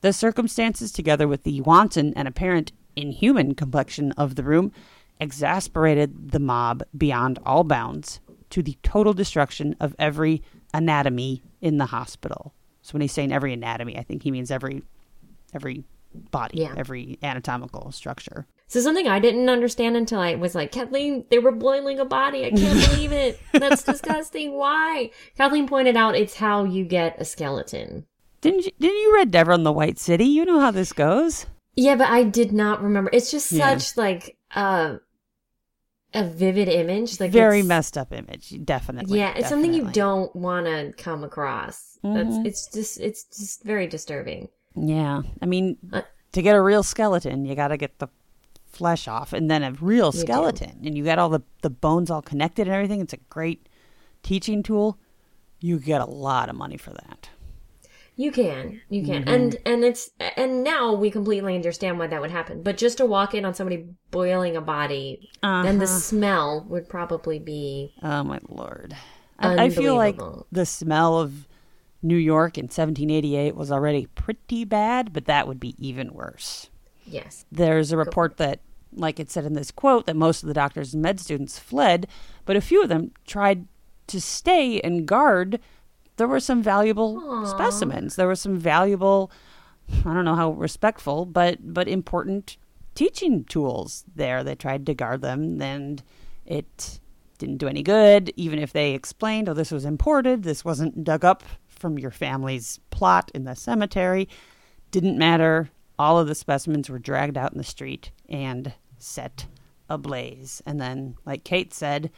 The 0.02 0.14
circumstances, 0.14 0.92
together 0.92 1.28
with 1.28 1.44
the 1.44 1.60
wanton 1.62 2.14
and 2.16 2.28
apparent 2.28 2.72
inhuman 2.96 3.56
complexion 3.56 4.14
of 4.14 4.36
the 4.36 4.44
room, 4.44 4.72
exasperated 5.20 6.32
the 6.32 6.40
mob 6.40 6.84
beyond 6.96 7.40
all 7.44 7.64
bounds 7.64 8.20
to 8.52 8.62
the 8.64 8.78
total 8.84 9.14
destruction 9.14 9.76
of 9.80 9.96
every 10.00 10.42
anatomy 10.74 11.44
in 11.62 11.78
the 11.78 11.88
hospital. 11.88 12.54
So 12.82 12.94
when 12.94 13.02
he's 13.02 13.12
saying 13.12 13.32
every 13.34 13.54
anatomy, 13.54 13.98
I 13.98 14.04
think 14.04 14.24
he 14.24 14.32
means 14.32 14.52
every 14.52 14.84
every 15.54 15.84
body, 16.32 16.60
Yeah. 16.60 16.74
every 16.78 17.20
anatomical 17.22 17.92
structure. 17.92 18.48
So 18.68 18.82
something 18.82 19.08
I 19.08 19.20
didn't 19.20 19.50
understand 19.50 19.96
until 19.96 20.20
I 20.20 20.36
was 20.36 20.56
like, 20.56 20.72
Kathleen, 20.72 21.26
they 21.30 21.40
were 21.40 21.52
boiling 21.52 22.00
a 22.00 22.06
body. 22.06 22.46
I 22.46 22.52
can't 22.52 22.90
believe 22.90 23.12
it. 23.12 23.40
That's 23.54 23.84
disgusting. 23.84 24.54
Why? 24.54 25.12
Kathleen 25.38 25.68
pointed 25.68 25.96
out 25.96 26.16
it's 26.16 26.36
how 26.36 26.64
you 26.66 26.84
get 26.86 27.16
a 27.22 27.26
skeleton. 27.26 28.06
Didn't 28.42 28.66
you, 28.66 28.72
didn't 28.80 28.98
you 28.98 29.14
read 29.16 29.34
in 29.36 29.64
the 29.64 29.72
White 29.72 30.00
City? 30.00 30.26
You 30.26 30.46
know 30.46 30.60
how 30.60 30.72
this 30.72 30.92
goes. 30.94 31.46
Yeah, 31.76 31.96
but 31.96 32.10
I 32.10 32.24
did 32.24 32.52
not 32.52 32.82
remember. 32.82 33.10
It's 33.14 33.32
just 33.32 33.52
Yeah. 33.52 33.78
such 33.78 33.96
like 33.98 34.38
uh, 34.56 34.98
a 36.20 36.24
vivid 36.30 36.68
image. 36.68 37.20
Like 37.20 37.32
Very 37.32 37.64
messed 37.64 37.98
up 37.98 38.12
image, 38.14 38.54
definitely. 38.66 39.20
Yeah, 39.20 39.34
it's 39.36 39.50
something 39.50 39.74
you 39.74 39.86
don't 39.92 40.36
want 40.36 40.66
to 40.66 40.94
come 40.98 41.24
across. 41.24 41.98
That's 42.04 42.38
Mhm. 42.38 42.46
it's 42.46 42.68
just 42.72 43.00
it's 43.00 43.24
just 43.26 43.64
very 43.64 43.88
disturbing. 43.88 44.50
Yeah, 44.76 45.22
I 45.42 45.46
mean, 45.46 45.78
Uh, 45.92 46.02
to 46.34 46.42
get 46.42 46.56
a 46.56 46.62
real 46.62 46.84
skeleton, 46.84 47.46
you 47.46 47.56
got 47.56 47.70
to 47.70 47.78
get 47.78 47.98
the 48.00 48.08
flesh 48.66 49.08
off, 49.08 49.34
and 49.34 49.50
then 49.50 49.64
a 49.64 49.72
real 49.74 50.12
do. 50.12 50.20
skeleton, 50.20 50.82
and 50.86 50.96
you 50.98 51.04
got 51.04 51.18
all 51.20 51.30
the 51.30 51.42
the 51.62 51.70
bones 51.70 52.12
all 52.12 52.22
connected 52.22 52.68
and 52.68 52.76
everything. 52.76 53.02
It's 53.02 53.14
a 53.14 53.18
great 53.30 53.68
teaching 54.24 54.62
tool. 54.64 54.98
You 55.60 55.80
get 55.80 56.02
a 56.02 56.06
lot 56.06 56.50
of 56.50 56.56
money 56.56 56.78
for 56.78 56.92
that. 56.92 57.30
You 58.20 58.32
can, 58.32 58.82
you 58.90 59.06
can, 59.06 59.22
Mm-hmm. 59.22 59.30
and 59.30 59.58
and 59.66 59.84
it's 59.86 60.10
and 60.36 60.64
now 60.64 60.94
we 60.94 61.12
completely 61.12 61.56
understand 61.56 62.00
why 62.00 62.08
that 62.08 62.20
would 62.20 62.32
happen. 62.32 62.64
But 62.64 62.76
just 62.78 62.98
to 62.98 63.06
walk 63.06 63.36
in 63.36 63.46
on 63.46 63.54
somebody 63.54 63.86
boiling 64.10 64.56
a 64.58 64.62
body, 64.62 65.30
then 65.44 65.78
the 65.78 65.86
Uh-huh. 65.86 66.00
smell 66.00 66.66
would 66.68 66.90
probably 66.90 67.38
be 67.38 67.94
Oh 68.02 68.24
my 68.24 68.40
lord! 68.50 68.96
I, 69.40 69.66
I 69.66 69.70
feel 69.70 69.96
like 69.96 70.18
the 70.52 70.66
smell 70.66 71.20
of 71.20 71.48
New 72.02 72.18
York 72.18 72.58
in 72.58 72.64
1788 72.66 73.56
was 73.56 73.72
already 73.72 74.08
pretty 74.08 74.66
bad, 74.66 75.14
but 75.14 75.26
that 75.26 75.48
would 75.48 75.60
be 75.60 75.76
even 75.78 76.12
worse. 76.14 76.70
yes, 77.06 77.46
There's 77.52 77.92
a 77.92 77.98
report 77.98 78.38
that, 78.38 78.62
like 78.94 79.20
it 79.20 79.30
said 79.30 79.46
in 79.46 79.54
this 79.54 79.70
quote, 79.72 80.08
that 80.08 80.16
most 80.16 80.42
of 80.42 80.48
the 80.48 80.54
doctors 80.56 80.94
and 80.96 81.04
med 81.04 81.20
students 81.20 81.60
fled, 81.60 82.08
but 82.46 82.56
a 82.56 82.62
few 82.62 82.82
of 82.82 82.90
them 82.90 83.12
tried 83.28 83.68
to 84.08 84.20
stay 84.20 84.80
and 84.82 85.06
guard. 85.06 85.60
There 86.18 86.28
were 86.28 86.40
some 86.40 86.62
valuable 86.62 87.20
Aw. 87.20 87.46
specimens. 87.46 88.16
There 88.16 88.28
were 88.28 88.36
some 88.36 88.58
valuable, 88.58 89.32
I 90.06 90.14
don't 90.14 90.26
know 90.26 90.36
how 90.36 90.52
respectful, 90.52 91.26
but 91.26 91.74
but 91.74 91.88
important 91.88 92.58
teaching 92.96 93.44
tools 93.46 94.04
there. 94.16 94.44
They 94.44 94.56
tried 94.56 94.86
to 94.88 94.94
guard 94.94 95.22
them, 95.22 95.62
and 95.62 96.04
it 96.46 97.00
didn't 97.38 97.58
do 97.58 97.68
any 97.68 97.84
good. 97.84 98.34
Even 98.36 98.60
if 98.60 98.74
they 98.74 98.94
explained, 98.94 99.48
"Oh, 99.48 99.54
this 99.54 99.72
was 99.72 99.86
imported. 99.86 100.44
This 100.44 100.66
wasn't 100.66 101.04
dug 101.04 101.24
up 101.24 101.44
from 101.68 102.00
your 102.00 102.12
family's 102.12 102.80
plot 102.90 103.32
in 103.36 103.44
the 103.44 103.56
cemetery," 103.56 104.28
didn't 104.90 105.18
matter. 105.18 105.70
All 106.00 106.20
of 106.20 106.28
the 106.28 106.36
specimens 106.36 106.90
were 106.90 107.00
dragged 107.00 107.38
out 107.38 107.52
in 107.52 107.58
the 107.58 107.64
street 107.64 108.12
and 108.28 108.74
set 108.98 109.46
ablaze. 109.90 110.62
And 110.66 110.82
then, 110.82 111.16
like 111.26 111.44
Kate 111.44 111.74
said, 111.74 112.12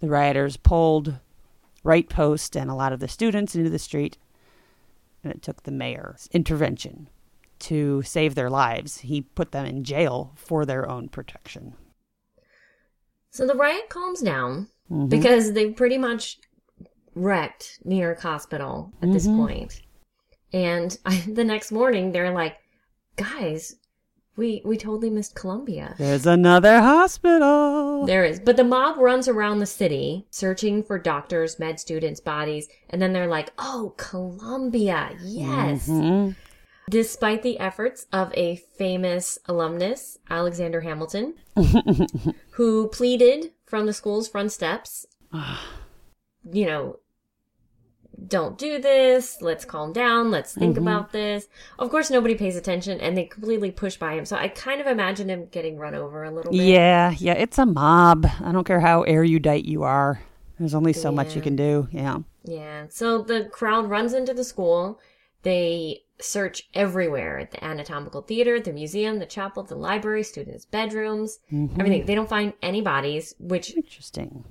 the 0.00 0.08
rioters 0.08 0.56
pulled 0.56 1.14
Wright 1.84 2.08
Post 2.08 2.56
and 2.56 2.70
a 2.70 2.74
lot 2.74 2.92
of 2.92 2.98
the 3.00 3.06
students 3.08 3.54
into 3.54 3.70
the 3.70 3.78
street, 3.78 4.18
and 5.22 5.32
it 5.32 5.42
took 5.42 5.62
the 5.62 5.70
mayor's 5.70 6.28
intervention 6.32 7.08
to 7.60 8.02
save 8.02 8.34
their 8.34 8.50
lives. 8.50 8.98
He 8.98 9.22
put 9.22 9.52
them 9.52 9.64
in 9.66 9.84
jail 9.84 10.32
for 10.34 10.64
their 10.66 10.88
own 10.90 11.08
protection. 11.08 11.74
So 13.30 13.46
the 13.46 13.54
riot 13.54 13.88
calms 13.88 14.20
down 14.20 14.68
Mhm. 14.90 15.08
because 15.08 15.52
they've 15.52 15.74
pretty 15.74 15.98
much 15.98 16.38
wrecked 17.14 17.78
New 17.84 17.96
York 17.96 18.20
Hospital 18.20 18.92
at 19.02 19.12
this 19.12 19.26
Mhm. 19.26 19.36
point. 19.36 19.82
And 20.52 20.96
I, 21.04 21.16
the 21.32 21.44
next 21.44 21.70
morning, 21.72 22.12
they're 22.12 22.32
like, 22.32 22.56
guys, 23.16 23.76
we, 24.36 24.62
we 24.64 24.76
totally 24.76 25.10
missed 25.10 25.34
Columbia. 25.34 25.94
There's 25.98 26.26
another 26.26 26.80
hospital. 26.80 28.04
There 28.06 28.24
is. 28.24 28.40
But 28.40 28.56
the 28.56 28.64
mob 28.64 28.98
runs 28.98 29.28
around 29.28 29.60
the 29.60 29.66
city 29.66 30.26
searching 30.30 30.82
for 30.82 30.98
doctors, 30.98 31.58
med 31.58 31.78
students, 31.78 32.20
bodies. 32.20 32.68
And 32.90 33.00
then 33.00 33.12
they're 33.12 33.28
like, 33.28 33.52
oh, 33.58 33.94
Columbia. 33.96 35.10
Yes. 35.22 35.88
Mhm. 35.88 36.34
Despite 36.90 37.42
the 37.42 37.58
efforts 37.58 38.06
of 38.12 38.30
a 38.34 38.56
famous 38.76 39.38
alumnus, 39.46 40.18
Alexander 40.28 40.82
Hamilton, 40.82 41.34
who 42.50 42.88
pleaded 42.88 43.52
from 43.64 43.86
the 43.86 43.92
school's 43.94 44.28
front 44.28 44.52
steps, 44.52 45.06
you 46.52 46.66
know, 46.66 46.98
don't 48.26 48.58
do 48.58 48.80
this. 48.80 49.40
Let's 49.40 49.64
calm 49.64 49.92
down. 49.92 50.30
Let's 50.30 50.54
think 50.54 50.76
mm-hmm. 50.76 50.86
about 50.86 51.12
this. 51.12 51.48
Of 51.78 51.90
course, 51.90 52.10
nobody 52.10 52.34
pays 52.34 52.56
attention 52.56 53.00
and 53.00 53.16
they 53.16 53.24
completely 53.24 53.70
push 53.70 53.96
by 53.96 54.14
him. 54.14 54.24
So 54.24 54.36
I 54.36 54.48
kind 54.48 54.80
of 54.80 54.86
imagine 54.86 55.28
him 55.28 55.46
getting 55.50 55.78
run 55.78 55.94
over 55.94 56.24
a 56.24 56.30
little 56.30 56.52
bit. 56.52 56.60
Yeah, 56.60 57.14
yeah, 57.18 57.34
it's 57.34 57.58
a 57.58 57.66
mob. 57.66 58.26
I 58.40 58.52
don't 58.52 58.64
care 58.64 58.80
how 58.80 59.02
erudite 59.02 59.64
you 59.64 59.82
are. 59.82 60.20
There's 60.58 60.74
only 60.74 60.92
so 60.92 61.10
much 61.10 61.34
you 61.34 61.42
can 61.42 61.56
do. 61.56 61.88
Yeah. 61.90 62.18
Yeah. 62.44 62.86
So 62.88 63.22
the 63.22 63.46
crowd 63.46 63.90
runs 63.90 64.14
into 64.14 64.34
the 64.34 64.44
school. 64.44 65.00
They 65.42 66.04
search 66.20 66.68
everywhere 66.74 67.38
at 67.40 67.50
the 67.50 67.62
anatomical 67.62 68.22
theater, 68.22 68.60
the 68.60 68.72
museum, 68.72 69.18
the 69.18 69.26
chapel, 69.26 69.62
the 69.62 69.74
library, 69.74 70.22
students' 70.22 70.64
bedrooms, 70.64 71.40
mm-hmm. 71.52 71.80
everything. 71.80 72.06
They 72.06 72.14
don't 72.14 72.28
find 72.28 72.52
any 72.62 72.80
bodies, 72.80 73.34
which 73.38 73.76
Interesting. 73.76 74.44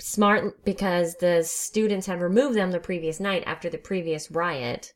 Smart 0.00 0.64
because 0.64 1.16
the 1.16 1.42
students 1.42 2.06
had 2.06 2.20
removed 2.20 2.56
them 2.56 2.70
the 2.70 2.78
previous 2.80 3.18
night 3.18 3.42
after 3.46 3.68
the 3.68 3.78
previous 3.78 4.30
riot. 4.30 4.92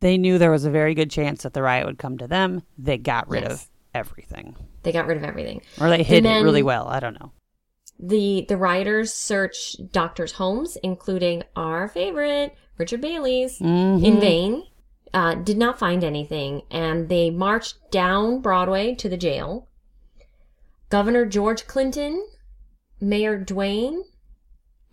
They 0.00 0.18
knew 0.18 0.36
there 0.38 0.50
was 0.50 0.64
a 0.66 0.70
very 0.70 0.94
good 0.94 1.10
chance 1.10 1.42
that 1.44 1.54
the 1.54 1.62
riot 1.62 1.86
would 1.86 1.98
come 1.98 2.18
to 2.18 2.26
them. 2.26 2.62
They 2.76 2.98
got 2.98 3.28
rid 3.28 3.44
Yes. 3.44 3.52
of 3.52 3.66
everything. 3.94 4.54
They 4.82 4.92
got 4.92 5.06
rid 5.06 5.16
of 5.16 5.24
everything. 5.24 5.62
Or 5.80 5.88
they 5.88 6.02
hid 6.02 6.26
it 6.26 6.42
really 6.42 6.62
well. 6.62 6.88
I 6.88 7.00
don't 7.00 7.18
know. 7.18 7.32
The 7.98 8.44
the 8.48 8.56
rioters 8.58 9.14
search 9.14 9.76
doctors' 9.92 10.32
homes, 10.32 10.76
including 10.82 11.44
our 11.56 11.88
favorite 11.88 12.54
Richard 12.76 13.00
Bayley's, 13.00 13.58
Mm-hmm. 13.60 14.04
in 14.04 14.20
vain. 14.20 14.64
Uh, 15.14 15.36
did 15.36 15.56
not 15.56 15.78
find 15.78 16.02
anything, 16.02 16.62
and 16.72 17.08
they 17.08 17.30
marched 17.30 17.76
down 17.92 18.40
Broadway 18.40 18.96
to 18.96 19.08
the 19.08 19.16
jail. 19.16 19.68
Governor 20.90 21.24
George 21.24 21.66
Clinton, 21.68 22.26
Mayor 23.00 23.38
Duane, 23.38 24.02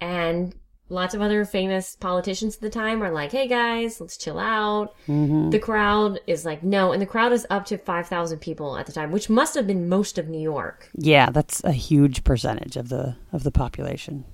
and 0.01 0.53
lots 0.89 1.13
of 1.13 1.21
other 1.21 1.45
famous 1.45 1.95
politicians 1.95 2.55
at 2.55 2.61
the 2.61 2.69
time 2.69 3.01
are 3.01 3.11
like, 3.11 3.31
"Hey 3.31 3.47
guys, 3.47 4.01
let's 4.01 4.17
chill 4.17 4.37
out." 4.39 4.93
Mm-hmm. 5.07 5.51
The 5.51 5.59
crowd 5.59 6.19
is 6.27 6.43
like, 6.45 6.63
"No," 6.63 6.91
and 6.91 7.01
the 7.01 7.05
crowd 7.05 7.31
is 7.31 7.47
up 7.49 7.65
to 7.67 7.77
five 7.77 8.07
thousand 8.07 8.39
people 8.39 8.75
at 8.77 8.87
the 8.87 8.91
time, 8.91 9.11
which 9.11 9.29
must 9.29 9.55
have 9.55 9.65
been 9.67 9.87
most 9.87 10.17
of 10.17 10.27
New 10.27 10.41
York. 10.41 10.89
Yeah, 10.95 11.29
that's 11.29 11.63
a 11.63 11.71
huge 11.71 12.23
percentage 12.25 12.75
of 12.75 12.89
the 12.89 13.15
of 13.31 13.43
the 13.43 13.51
population. 13.51 14.25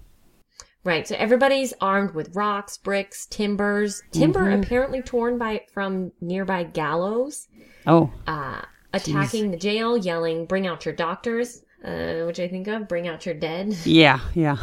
Right. 0.84 1.06
So 1.06 1.16
everybody's 1.18 1.74
armed 1.82 2.12
with 2.16 2.34
rocks, 2.34 2.78
bricks, 2.78 3.26
timbers, 3.26 4.02
timber 4.12 4.46
Mm-hmm. 4.46 4.64
apparently 4.64 5.02
torn 5.02 5.38
by 5.38 5.62
from 5.74 6.14
nearby 6.22 6.64
gallows, 6.64 7.50
Oh, 7.86 8.10
uh, 8.26 8.62
attacking 8.94 9.52
the 9.52 9.58
jail, 9.58 9.98
yelling, 9.98 10.46
"Bring 10.46 10.66
out 10.66 10.86
your 10.86 10.96
doctors!" 10.96 11.62
Uh, 11.84 12.24
which 12.26 12.40
I 12.40 12.48
think 12.48 12.68
of, 12.68 12.88
"Bring 12.88 13.08
out 13.08 13.26
your 13.26 13.36
dead." 13.36 13.76
yeah, 13.86 14.22
yeah. 14.34 14.58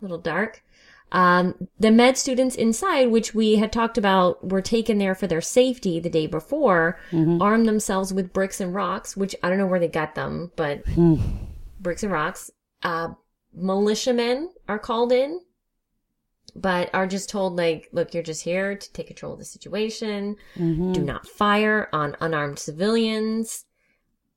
A 0.00 0.04
little 0.04 0.18
dark. 0.18 0.62
Um, 1.10 1.68
the 1.80 1.90
med 1.90 2.18
students 2.18 2.54
inside, 2.54 3.10
which 3.10 3.34
we 3.34 3.56
had 3.56 3.72
talked 3.72 3.96
about, 3.96 4.46
were 4.46 4.60
taken 4.60 4.98
there 4.98 5.14
for 5.14 5.26
their 5.26 5.40
safety 5.40 5.98
the 6.00 6.10
day 6.10 6.26
before, 6.26 6.98
armed 7.40 7.66
themselves 7.66 8.12
with 8.12 8.32
bricks 8.34 8.60
and 8.60 8.74
rocks, 8.74 9.16
which 9.16 9.34
I 9.42 9.48
don't 9.48 9.56
know 9.58 9.66
where 9.66 9.80
they 9.80 9.88
got 9.88 10.14
them, 10.14 10.52
but 10.56 10.82
bricks 11.80 12.02
and 12.02 12.12
rocks. 12.12 12.50
Uh, 12.82 13.14
militiamen 13.54 14.50
are 14.68 14.78
called 14.78 15.10
in, 15.12 15.40
but 16.54 16.90
are 16.92 17.06
just 17.06 17.30
told, 17.30 17.56
like, 17.56 17.88
look, 17.92 18.12
you're 18.12 18.22
just 18.22 18.44
here 18.44 18.76
to 18.76 18.92
take 18.92 19.06
control 19.06 19.32
of 19.32 19.38
the 19.38 19.44
situation. 19.46 20.36
Do 20.92 21.00
not 21.02 21.26
fire 21.26 21.88
on 21.92 22.16
unarmed 22.20 22.58
civilians, 22.58 23.64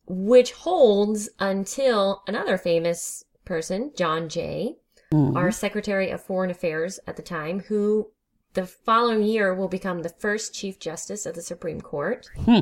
which 0.08 0.54
holds 0.54 1.30
until 1.40 2.24
another 2.28 2.58
famous 2.58 3.26
person, 3.44 3.92
John 3.96 4.30
Jay, 4.30 4.78
our 5.14 5.52
Secretary 5.52 6.10
of 6.10 6.22
Foreign 6.22 6.52
Affairs 6.52 7.00
at 7.06 7.16
the 7.16 7.22
time, 7.22 7.62
who 7.62 8.08
the 8.54 8.66
following 8.66 9.24
year 9.24 9.54
will 9.54 9.68
become 9.68 10.02
the 10.02 10.10
first 10.10 10.54
Chief 10.54 10.80
Justice 10.80 11.26
of 11.26 11.36
the 11.36 11.42
Supreme 11.42 11.82
Court. 11.82 12.30
Hmm. 12.46 12.60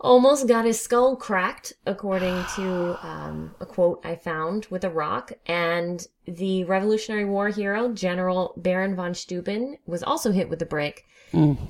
Almost 0.00 0.48
got 0.48 0.66
his 0.66 0.80
skull 0.80 1.16
cracked, 1.16 1.72
according 1.86 2.44
to 2.56 2.98
um, 3.06 3.54
a 3.60 3.64
quote 3.64 4.04
I 4.04 4.16
found 4.16 4.66
with 4.68 4.84
a 4.84 4.90
rock. 4.90 5.32
And 5.46 6.06
the 6.26 6.64
Revolutionary 6.64 7.24
War 7.24 7.48
hero, 7.48 7.92
General 7.92 8.52
Baron 8.56 8.96
von 8.96 9.14
Steuben, 9.14 9.78
was 9.86 10.02
also 10.02 10.30
hit 10.32 10.50
with 10.50 10.60
a 10.60 10.66
brick. 10.66 11.06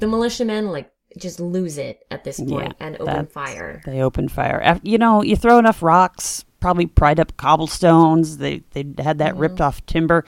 The 0.00 0.06
militiamen, 0.08 0.72
like, 0.72 0.90
just 1.16 1.38
lose 1.38 1.78
it 1.78 2.04
at 2.10 2.24
this 2.24 2.40
point 2.40 2.74
Yeah, 2.80 2.86
and 2.86 3.00
open 3.00 3.26
fire. 3.26 3.82
They 3.86 4.02
open 4.02 4.28
fire. 4.28 4.80
You 4.82 4.98
know, 4.98 5.22
you 5.22 5.36
throw 5.36 5.58
enough 5.58 5.80
rocks, 5.80 6.44
probably 6.64 6.86
pried 6.86 7.20
up 7.20 7.36
cobblestones. 7.36 8.38
They 8.38 8.62
they 8.70 8.86
had 9.02 9.18
that 9.18 9.36
ripped 9.36 9.60
off 9.60 9.84
timber. 9.84 10.24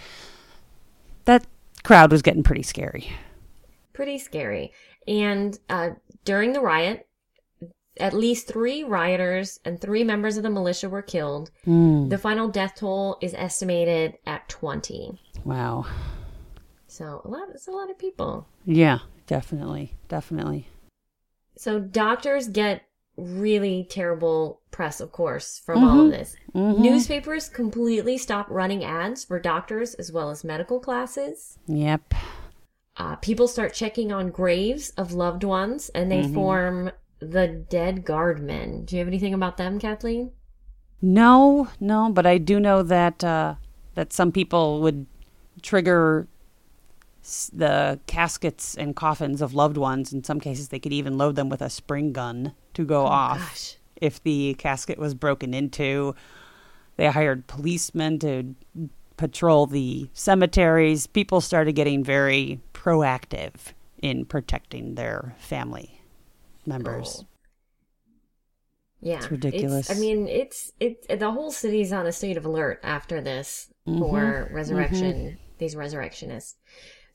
That 1.24 1.46
crowd 1.82 2.12
was 2.12 2.20
getting 2.20 2.42
pretty 2.42 2.62
scary. 2.62 3.10
pretty 3.94 4.18
scary. 4.18 4.70
And 5.08 5.58
uh, 5.70 5.90
during 6.26 6.52
the 6.52 6.60
riot, 6.60 7.08
at 7.98 8.12
least 8.12 8.48
three 8.48 8.84
rioters 8.84 9.58
and 9.64 9.80
three 9.80 10.04
members 10.04 10.36
of 10.36 10.42
the 10.42 10.50
militia 10.50 10.90
were 10.90 11.00
killed. 11.00 11.50
The 11.64 12.18
final 12.20 12.48
death 12.48 12.74
toll 12.74 13.16
is 13.22 13.32
estimated 13.32 14.18
at 14.26 14.46
20. 14.50 15.18
Wow. 15.42 15.86
So 16.86 17.22
a 17.24 17.28
lot, 17.28 17.48
it's 17.54 17.66
a 17.66 17.70
lot 17.70 17.88
of 17.88 17.98
people. 17.98 18.46
Yeah, 18.66 18.98
definitely, 19.26 19.94
definitely. 20.08 20.68
So 21.56 21.80
doctors 21.80 22.48
get 22.48 22.82
really 23.16 23.86
terrible 23.88 24.60
press, 24.70 25.00
of 25.00 25.10
course, 25.12 25.58
from 25.64 25.82
all 25.82 26.04
of 26.06 26.10
this. 26.10 26.36
Newspapers 26.54 27.48
completely 27.48 28.18
stop 28.18 28.46
running 28.50 28.84
ads 28.84 29.24
for 29.24 29.40
doctors 29.40 29.94
as 29.94 30.12
well 30.12 30.30
as 30.30 30.44
medical 30.44 30.78
classes. 30.80 31.58
Yep. 31.66 32.12
uh, 32.98 33.16
people 33.16 33.48
start 33.48 33.72
checking 33.74 34.12
on 34.12 34.30
graves 34.30 34.90
of 34.96 35.12
loved 35.12 35.44
ones 35.44 35.90
and 35.94 36.10
they 36.10 36.26
form 36.34 36.90
the 37.20 37.46
dead 37.48 38.04
guardmen. 38.04 38.84
Do 38.86 38.96
you 38.96 39.00
have 39.00 39.08
anything 39.08 39.32
about 39.34 39.56
them, 39.56 39.78
Kathleen? 39.78 40.32
No, 41.02 41.68
no, 41.80 42.10
but 42.10 42.26
I 42.26 42.38
do 42.38 42.58
know 42.60 42.82
that 42.82 43.22
uh, 43.22 43.54
that 43.94 44.12
some 44.12 44.32
people 44.32 44.80
would 44.82 45.06
trigger 45.62 46.26
s- 47.22 47.50
the 47.52 48.00
caskets 48.06 48.74
and 48.76 48.96
coffins 48.96 49.40
of 49.42 49.54
loved 49.54 49.76
ones. 49.76 50.12
In 50.12 50.24
some 50.24 50.40
cases, 50.40 50.68
they 50.68 50.78
could 50.78 50.92
even 50.92 51.18
load 51.18 51.36
them 51.36 51.48
with 51.48 51.60
a 51.62 51.68
spring 51.70 52.12
gun 52.12 52.54
to 52.76 52.84
go 52.84 53.04
off 53.04 53.38
gosh. 53.40 53.76
if 53.96 54.22
the 54.22 54.54
casket 54.58 54.98
was 54.98 55.14
broken 55.14 55.52
into. 55.52 56.14
They 56.96 57.08
hired 57.08 57.46
policemen 57.46 58.18
to 58.20 58.54
patrol 59.16 59.66
the 59.66 60.08
cemeteries. 60.14 61.06
People 61.06 61.40
started 61.40 61.72
getting 61.72 62.02
very 62.02 62.60
proactive 62.72 63.52
in 64.00 64.24
protecting 64.24 64.94
their 64.94 65.34
family 65.38 66.00
members. 66.64 67.18
Oh. 67.22 67.26
Yeah, 69.00 69.16
It's 69.16 69.30
ridiculous. 69.30 69.90
I 69.90 69.94
mean, 69.94 70.26
it's 70.26 70.72
it. 70.80 71.06
The 71.20 71.30
whole 71.30 71.52
city's 71.52 71.92
on 71.92 72.06
a 72.06 72.12
state 72.12 72.36
of 72.36 72.44
alert 72.46 72.80
after 72.82 73.20
this 73.20 73.68
Mm-hmm. 73.86 74.00
for 74.00 74.50
resurrection. 74.52 75.38
These 75.58 75.76
resurrectionists. 75.76 76.56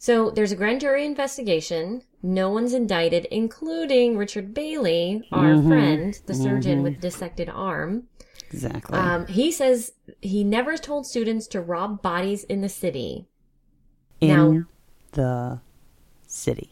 So 0.01 0.31
there's 0.31 0.51
a 0.51 0.55
grand 0.55 0.81
jury 0.81 1.05
investigation. 1.05 2.01
No 2.23 2.49
one's 2.49 2.73
indicted, 2.73 3.25
including 3.25 4.17
Richard 4.17 4.51
Bayley, 4.51 5.21
our 5.31 5.49
Mm-hmm. 5.53 5.67
friend, 5.67 6.19
the 6.25 6.33
surgeon 6.33 6.81
with 6.81 6.99
dissected 6.99 7.49
arm. 7.49 8.07
Exactly. 8.51 8.97
Um, 8.97 9.27
he 9.27 9.51
says 9.51 9.91
he 10.19 10.43
never 10.43 10.75
told 10.75 11.05
students 11.05 11.45
to 11.49 11.61
rob 11.61 12.01
bodies 12.01 12.43
in 12.45 12.61
the 12.61 12.67
city. 12.69 13.27
in 14.19 14.27
now- 14.29 14.63
the 15.11 15.61
city. 16.25 16.71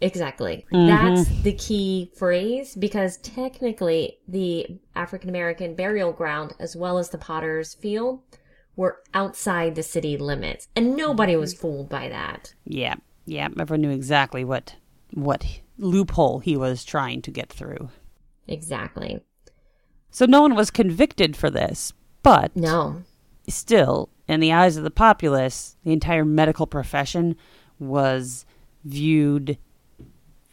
Exactly. 0.00 0.64
That's 0.70 1.26
the 1.42 1.54
key 1.54 2.12
phrase 2.16 2.76
because 2.76 3.16
technically 3.16 4.18
the 4.28 4.78
African 4.94 5.28
American 5.30 5.74
burial 5.74 6.12
ground 6.12 6.54
as 6.60 6.76
well 6.76 6.96
as 6.98 7.10
the 7.10 7.18
potter's 7.18 7.74
field 7.74 8.20
were 8.78 9.00
outside 9.12 9.74
the 9.74 9.82
city 9.82 10.16
limits 10.16 10.68
and 10.76 10.96
nobody 10.96 11.34
was 11.34 11.52
mm-hmm. 11.52 11.60
fooled 11.60 11.88
by 11.88 12.08
that. 12.08 12.54
Yeah, 12.64 12.94
yeah. 13.26 13.48
Everyone 13.58 13.82
knew 13.82 13.90
exactly 13.90 14.44
what 14.44 14.76
what 15.12 15.44
loophole 15.78 16.38
he 16.38 16.56
was 16.56 16.84
trying 16.84 17.20
to 17.22 17.32
get 17.32 17.52
through. 17.52 17.90
Exactly. 18.46 19.20
So 20.10 20.26
no 20.26 20.42
one 20.42 20.54
was 20.54 20.70
convicted 20.70 21.36
for 21.36 21.50
this, 21.50 21.92
but 22.22 22.54
No. 22.54 23.02
still, 23.48 24.10
in 24.28 24.38
the 24.38 24.52
eyes 24.52 24.76
of 24.76 24.84
the 24.84 24.90
populace, 24.90 25.76
the 25.82 25.92
entire 25.92 26.24
medical 26.24 26.66
profession 26.66 27.36
was 27.80 28.46
viewed 28.84 29.58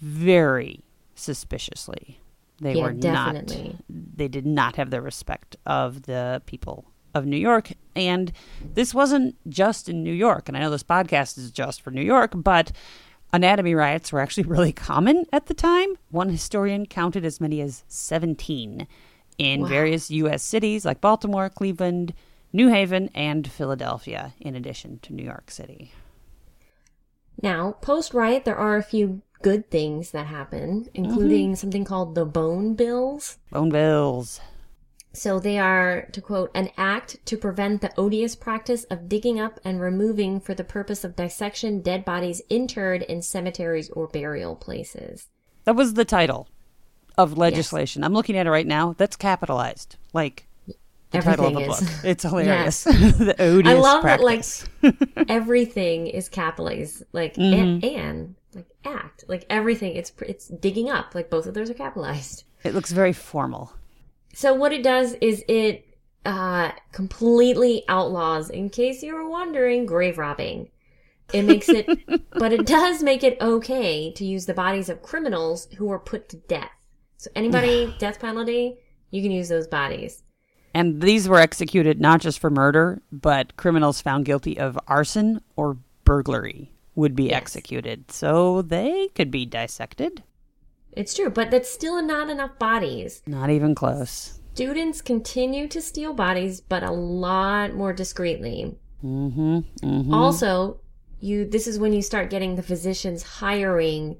very 0.01 0.83
suspiciously. 1.13 2.19
They 2.59 2.73
Yeah, 2.73 2.83
were 2.83 2.93
definitely. 2.93 3.75
not 3.87 4.17
they 4.17 4.27
did 4.27 4.47
not 4.47 4.77
have 4.77 4.89
the 4.89 5.01
respect 5.01 5.57
of 5.65 6.03
the 6.03 6.41
people 6.47 6.85
of 7.15 7.25
New 7.25 7.37
York 7.37 7.71
and 7.95 8.31
this 8.75 8.93
wasn't 8.93 9.35
just 9.49 9.89
in 9.89 10.03
New 10.03 10.13
York 10.13 10.47
and 10.47 10.55
I 10.55 10.59
know 10.59 10.69
this 10.69 10.83
podcast 10.83 11.37
is 11.37 11.49
just 11.49 11.81
for 11.81 11.89
New 11.89 12.03
York 12.03 12.33
but 12.35 12.71
anatomy 13.33 13.73
riots 13.73 14.11
were 14.11 14.19
actually 14.19 14.43
really 14.47 14.73
common 14.73 15.25
at 15.33 15.47
the 15.47 15.55
time 15.55 15.95
one 16.11 16.29
historian 16.29 16.85
counted 16.85 17.25
as 17.25 17.41
many 17.41 17.61
as 17.61 17.83
17 17.87 18.87
in 19.37 19.61
Wow. 19.61 19.67
various 19.67 20.11
US 20.11 20.43
cities 20.43 20.85
like 20.85 21.01
Baltimore, 21.01 21.49
Cleveland, 21.49 22.13
New 22.53 22.69
Haven 22.69 23.09
and 23.13 23.49
Philadelphia 23.49 24.33
in 24.39 24.55
addition 24.55 24.99
to 24.99 25.13
New 25.13 25.23
York 25.23 25.51
City. 25.51 25.91
Now, 27.41 27.73
post 27.81 28.13
riot, 28.13 28.45
there 28.45 28.55
are 28.55 28.77
a 28.77 28.83
few 28.83 29.21
good 29.41 29.69
things 29.69 30.11
that 30.11 30.27
happen, 30.27 30.87
including 30.93 31.47
mm-hmm. 31.47 31.55
something 31.55 31.83
called 31.83 32.15
the 32.15 32.25
Bone 32.25 32.73
Bills. 32.73 33.37
Bone 33.51 33.69
bills. 33.69 34.39
So 35.15 35.39
they 35.39 35.57
are, 35.57 36.07
to 36.11 36.21
quote, 36.21 36.51
an 36.53 36.69
act 36.77 37.25
to 37.25 37.37
prevent 37.37 37.81
the 37.81 37.91
odious 37.97 38.35
practice 38.35 38.83
of 38.85 39.07
digging 39.09 39.39
up 39.39 39.59
and 39.63 39.79
removing 39.81 40.39
for 40.39 40.53
the 40.53 40.63
purpose 40.63 41.03
of 41.03 41.15
dissection 41.15 41.81
dead 41.81 42.03
bodies 42.05 42.41
interred 42.49 43.01
in 43.03 43.21
cemeteries 43.21 43.89
or 43.91 44.07
burial 44.07 44.55
places. 44.55 45.27
That 45.63 45.75
was 45.75 45.93
the 45.95 46.05
title 46.05 46.47
of 47.17 47.37
legislation. 47.37 48.03
I'm 48.03 48.13
looking 48.13 48.37
at 48.37 48.45
it 48.45 48.51
right 48.51 48.67
now. 48.67 48.93
That's 48.97 49.15
capitalized. 49.15 49.95
Like 50.13 50.47
the 51.11 51.21
title 51.21 51.45
of 51.47 51.53
the 51.53 51.61
Everything 51.61 51.67
book. 51.69 51.81
is. 51.81 52.03
It's 52.03 52.23
hilarious. 52.29 52.83
the 52.83 53.35
odious 53.39 53.73
I 53.75 53.79
love 53.79 54.03
that, 54.03 54.19
like, 54.21 54.43
everything 55.29 56.07
is 56.07 56.27
capitalized, 56.29 57.03
like, 57.13 57.35
Mm-hmm. 57.35 57.53
and, 57.53 57.83
and, 57.85 58.35
like, 58.53 58.65
act. 58.83 59.23
Like, 59.27 59.45
everything, 59.49 59.95
it's, 59.95 60.11
it's 60.27 60.47
digging 60.49 60.89
up. 60.89 61.15
Like, 61.15 61.29
both 61.29 61.45
of 61.45 61.53
those 61.53 61.69
are 61.69 61.73
capitalized. 61.75 62.43
it 62.63 62.73
looks 62.73 62.91
very 62.91 63.13
formal. 63.13 63.71
So 64.35 64.53
what 64.53 64.73
it 64.73 64.83
does 64.83 65.13
is 65.21 65.45
it 65.47 65.97
uh, 66.25 66.71
completely 66.91 67.85
outlaws, 67.87 68.49
in 68.49 68.69
case 68.69 69.01
you 69.01 69.13
were 69.15 69.29
wondering, 69.29 69.85
grave 69.85 70.17
robbing. 70.17 70.69
It 71.31 71.43
makes 71.43 71.69
it, 71.69 71.87
but 72.37 72.51
it 72.51 72.65
does 72.65 73.01
make 73.01 73.23
it 73.23 73.37
okay 73.39 74.11
to 74.11 74.25
use 74.25 74.45
the 74.45 74.53
bodies 74.53 74.89
of 74.89 75.01
criminals 75.01 75.69
who 75.77 75.85
were 75.85 75.99
put 75.99 76.27
to 76.29 76.35
death. 76.35 76.69
So 77.15 77.31
anybody 77.33 77.95
death 77.97 78.19
penalty, 78.19 78.77
you 79.09 79.21
can 79.21 79.31
use 79.31 79.47
those 79.47 79.67
bodies. 79.67 80.21
And 80.73 81.01
these 81.01 81.29
were 81.29 81.39
executed 81.39 82.01
not 82.01 82.19
just 82.19 82.39
for 82.39 82.49
murder, 82.49 83.01
but 83.13 83.55
criminals 83.55 84.01
found 84.01 84.25
guilty 84.25 84.59
of 84.59 84.77
arson 84.85 85.39
or 85.55 85.77
burglary 86.03 86.73
would 86.93 87.15
be 87.15 87.29
Yes. 87.29 87.37
executed. 87.37 88.11
So 88.11 88.61
they 88.61 89.07
could 89.15 89.31
be 89.31 89.45
dissected. 89.45 90.23
It's 90.95 91.13
true, 91.13 91.29
but 91.29 91.51
that's 91.51 91.69
still 91.69 92.01
not 92.01 92.29
enough 92.29 92.57
bodies. 92.57 93.21
Not 93.27 93.49
even 93.49 93.75
close. 93.75 94.39
Students 94.53 95.01
continue 95.01 95.67
to 95.67 95.81
steal 95.81 96.13
bodies, 96.13 96.61
but 96.61 96.83
a 96.83 96.91
lot 96.91 97.73
more 97.73 97.91
discreetly. 97.91 98.77
Mm-hmm. 99.03 99.59
Mm-hmm. 99.83 100.13
Also, 100.13 100.79
you 101.19 101.45
this 101.45 101.67
is 101.67 101.79
when 101.79 101.93
you 101.93 102.01
start 102.01 102.29
getting 102.29 102.55
the 102.55 102.63
physicians 102.63 103.23
hiring 103.23 104.17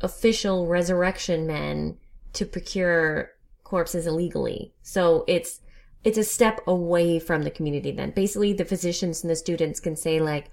official 0.00 0.66
resurrection 0.66 1.46
men 1.46 1.96
to 2.34 2.44
procure 2.44 3.30
corpses 3.64 4.06
illegally. 4.06 4.74
So 4.82 5.24
it's 5.26 5.60
it's 6.04 6.18
a 6.18 6.24
step 6.24 6.60
away 6.66 7.18
from 7.18 7.42
the 7.42 7.50
community 7.50 7.90
then. 7.90 8.10
Basically 8.10 8.52
the 8.52 8.64
physicians 8.64 9.22
and 9.22 9.30
the 9.30 9.36
students 9.36 9.80
can 9.80 9.96
say 9.96 10.20
like, 10.20 10.50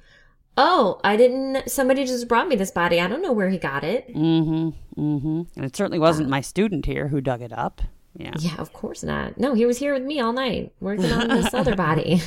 "Oh, 0.58 1.00
I 1.04 1.16
didn't 1.16 1.70
somebody 1.70 2.06
just 2.06 2.28
brought 2.28 2.48
me 2.48 2.56
this 2.56 2.72
body. 2.72 3.00
I 3.00 3.08
don't 3.08 3.22
know 3.22 3.32
where 3.32 3.50
he 3.50 3.58
got 3.58 3.84
it." 3.84 4.14
Mm-hmm. 4.14 4.70
Mm-hmm. 5.02 5.42
And 5.56 5.66
it 5.66 5.76
certainly 5.76 6.00
wasn't 6.00 6.30
my 6.30 6.42
student 6.42 6.86
here 6.86 7.08
who 7.08 7.22
dug 7.22 7.42
it 7.42 7.52
up. 7.52 7.82
Yeah. 8.16 8.34
Yeah, 8.38 8.56
of 8.58 8.74
course 8.74 9.04
not. 9.04 9.40
No, 9.40 9.54
he 9.54 9.66
was 9.66 9.80
here 9.80 9.94
with 9.94 10.04
me 10.04 10.20
all 10.20 10.34
night 10.34 10.74
working 10.80 11.12
on 11.12 11.30
this 11.30 11.54
other 11.54 11.76
body. 11.88 12.22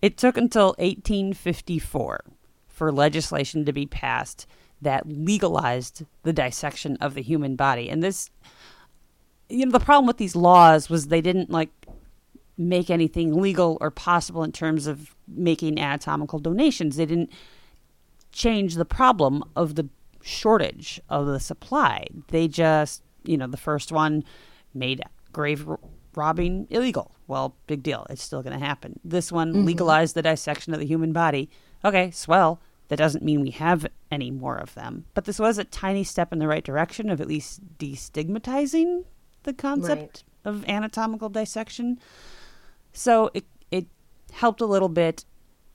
It 0.00 0.16
took 0.16 0.36
until 0.36 0.68
1854 0.78 2.24
for 2.68 2.90
legislation 2.90 3.64
to 3.64 3.72
be 3.72 3.86
passed 3.86 4.46
that 4.80 5.06
legalized 5.06 6.04
the 6.24 6.32
dissection 6.32 6.96
of 7.00 7.14
the 7.14 7.22
human 7.22 7.54
body. 7.54 7.88
And 7.88 8.02
this, 8.02 8.30
you 9.48 9.64
know, 9.64 9.72
the 9.72 9.78
problem 9.78 10.06
with 10.06 10.16
these 10.16 10.34
laws 10.34 10.90
was 10.90 11.06
they 11.06 11.20
didn't 11.20 11.50
like 11.50 11.70
make 12.68 12.90
anything 12.90 13.40
legal 13.40 13.78
or 13.80 13.90
possible 13.90 14.42
in 14.42 14.52
terms 14.52 14.86
of 14.86 15.14
making 15.28 15.78
anatomical 15.78 16.38
donations. 16.38 16.96
They 16.96 17.06
didn't 17.06 17.30
change 18.32 18.74
the 18.74 18.84
problem 18.84 19.44
of 19.54 19.74
the 19.74 19.88
shortage 20.22 21.00
of 21.08 21.26
the 21.26 21.40
supply. 21.40 22.06
They 22.28 22.48
just, 22.48 23.02
you 23.24 23.36
know, 23.36 23.46
the 23.46 23.56
first 23.56 23.92
one 23.92 24.24
made 24.74 25.02
grave 25.32 25.66
robbing 26.14 26.66
illegal. 26.70 27.14
Well, 27.26 27.56
big 27.66 27.82
deal. 27.82 28.06
It's 28.10 28.22
still 28.22 28.42
going 28.42 28.58
to 28.58 28.64
happen. 28.64 29.00
This 29.04 29.32
one 29.32 29.52
mm-hmm. 29.52 29.64
legalized 29.64 30.14
the 30.14 30.22
dissection 30.22 30.74
of 30.74 30.80
the 30.80 30.86
human 30.86 31.12
body. 31.12 31.50
Okay, 31.84 32.10
swell. 32.10 32.60
That 32.88 32.96
doesn't 32.96 33.24
mean 33.24 33.40
we 33.40 33.50
have 33.52 33.86
any 34.10 34.30
more 34.30 34.56
of 34.56 34.74
them. 34.74 35.06
But 35.14 35.24
this 35.24 35.38
was 35.38 35.56
a 35.56 35.64
tiny 35.64 36.04
step 36.04 36.32
in 36.32 36.38
the 36.38 36.48
right 36.48 36.62
direction 36.62 37.08
of 37.08 37.20
at 37.20 37.28
least 37.28 37.78
destigmatizing 37.78 39.04
the 39.44 39.54
concept 39.54 40.24
of 40.44 40.68
anatomical 40.68 41.30
dissection. 41.30 41.98
So 42.92 43.30
it 43.34 43.44
it 43.70 43.86
helped 44.32 44.60
a 44.60 44.66
little 44.66 44.88
bit. 44.88 45.24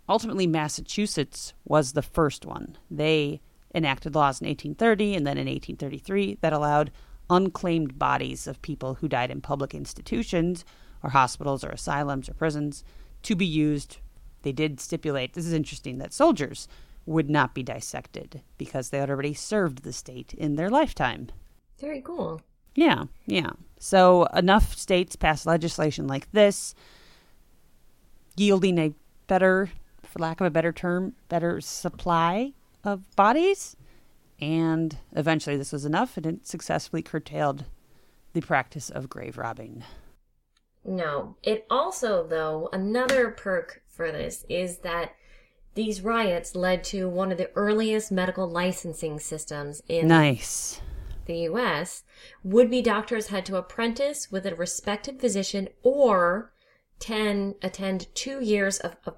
Ultimately, 0.10 0.48
Massachusetts 0.48 1.54
was 1.66 1.94
the 1.94 2.02
first 2.02 2.46
one. 2.46 2.78
They 2.90 3.42
enacted 3.76 4.16
laws 4.16 4.42
in 4.42 4.48
1830 4.48 5.16
and 5.16 5.28
then 5.28 5.38
in 5.38 5.48
1833 5.48 6.38
that 6.42 6.54
allowed 6.54 6.92
unclaimed 7.30 8.00
bodies 8.00 8.48
of 8.48 8.62
people 8.62 8.96
who 8.96 9.08
died 9.08 9.30
in 9.30 9.42
public 9.42 9.76
institutions 9.76 10.64
or 11.04 11.10
hospitals 11.10 11.64
or 11.64 11.70
asylums 11.70 12.30
or 12.30 12.34
prisons 12.34 12.84
to 13.24 13.36
be 13.36 13.46
used. 13.46 13.98
They 14.44 14.54
did 14.54 14.80
stipulate 14.80 15.34
this 15.34 15.46
is 15.46 15.54
interesting 15.54 15.98
that 15.98 16.14
soldiers 16.14 16.68
would 17.06 17.30
not 17.30 17.54
be 17.54 17.64
dissected 17.64 18.42
because 18.58 18.90
they 18.90 19.00
had 19.00 19.10
already 19.10 19.34
served 19.34 19.84
the 19.84 19.94
state 19.94 20.34
in 20.34 20.56
their 20.56 20.70
lifetime. 20.70 21.30
Very 21.80 22.02
cool. 22.02 22.42
Yeah, 22.76 23.06
yeah. 23.26 23.52
So 23.80 24.26
enough 24.26 24.76
states 24.76 25.16
passed 25.16 25.46
legislation 25.46 26.08
like 26.08 26.32
this, 26.32 26.76
yielding 28.38 28.78
a 28.78 28.94
better, 29.28 29.72
for 30.04 30.20
lack 30.20 30.40
of 30.40 30.48
a 30.48 30.52
better 30.52 30.72
term, 30.72 31.14
better 31.28 31.60
supply 31.60 32.54
of 32.84 33.14
bodies. 33.16 33.76
And 34.40 34.98
eventually 35.14 35.58
this 35.58 35.72
was 35.74 35.86
enough 35.86 36.16
and 36.16 36.26
it 36.26 36.48
successfully 36.48 37.02
curtailed 37.02 37.66
the 38.34 38.42
practice 38.42 38.90
of 38.90 39.10
grave 39.10 39.38
robbing. 39.38 39.84
No. 40.86 41.36
It 41.44 41.66
also, 41.70 42.26
though, 42.26 42.70
another 42.72 43.30
perk 43.32 43.82
for 43.88 44.12
this 44.12 44.46
is 44.48 44.78
that 44.80 45.14
these 45.74 46.02
riots 46.02 46.56
led 46.56 46.84
to 46.86 47.10
one 47.10 47.32
of 47.32 47.38
the 47.38 47.52
earliest 47.56 48.12
medical 48.12 48.48
licensing 48.48 49.20
systems 49.20 49.82
in 49.88 50.08
Nice. 50.08 50.82
the 51.26 51.40
US. 51.50 52.04
Would 52.44 52.70
be 52.70 52.82
doctors 52.82 53.28
had 53.28 53.46
to 53.48 53.58
apprentice 53.58 54.32
with 54.32 54.46
a 54.46 54.56
respected 54.56 55.20
physician 55.20 55.68
or 55.84 56.52
10, 57.00 57.56
attend 57.62 58.14
two 58.16 58.42
years 58.42 58.80
of, 58.80 58.96
of 59.06 59.16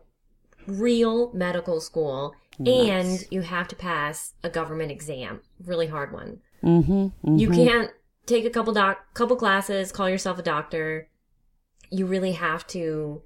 real 0.67 1.31
medical 1.33 1.79
school. 1.81 2.33
And 2.65 3.25
you 3.31 3.39
have 3.39 3.69
to 3.69 3.75
pass 3.75 4.33
a 4.43 4.49
government 4.49 4.91
exam, 4.91 5.39
really 5.63 5.87
hard 5.87 6.11
one. 6.11 6.41
Mm-hmm. 6.61 7.37
You 7.37 7.49
can't 7.51 7.91
take 8.25 8.45
a 8.45 8.49
couple 8.49 8.73
doc 8.73 9.13
couple 9.13 9.35
classes, 9.35 9.91
call 9.91 10.09
yourself 10.09 10.39
a 10.39 10.43
doctor. 10.43 11.07
You 11.89 12.05
really 12.05 12.33
have 12.33 12.67
to. 12.67 13.21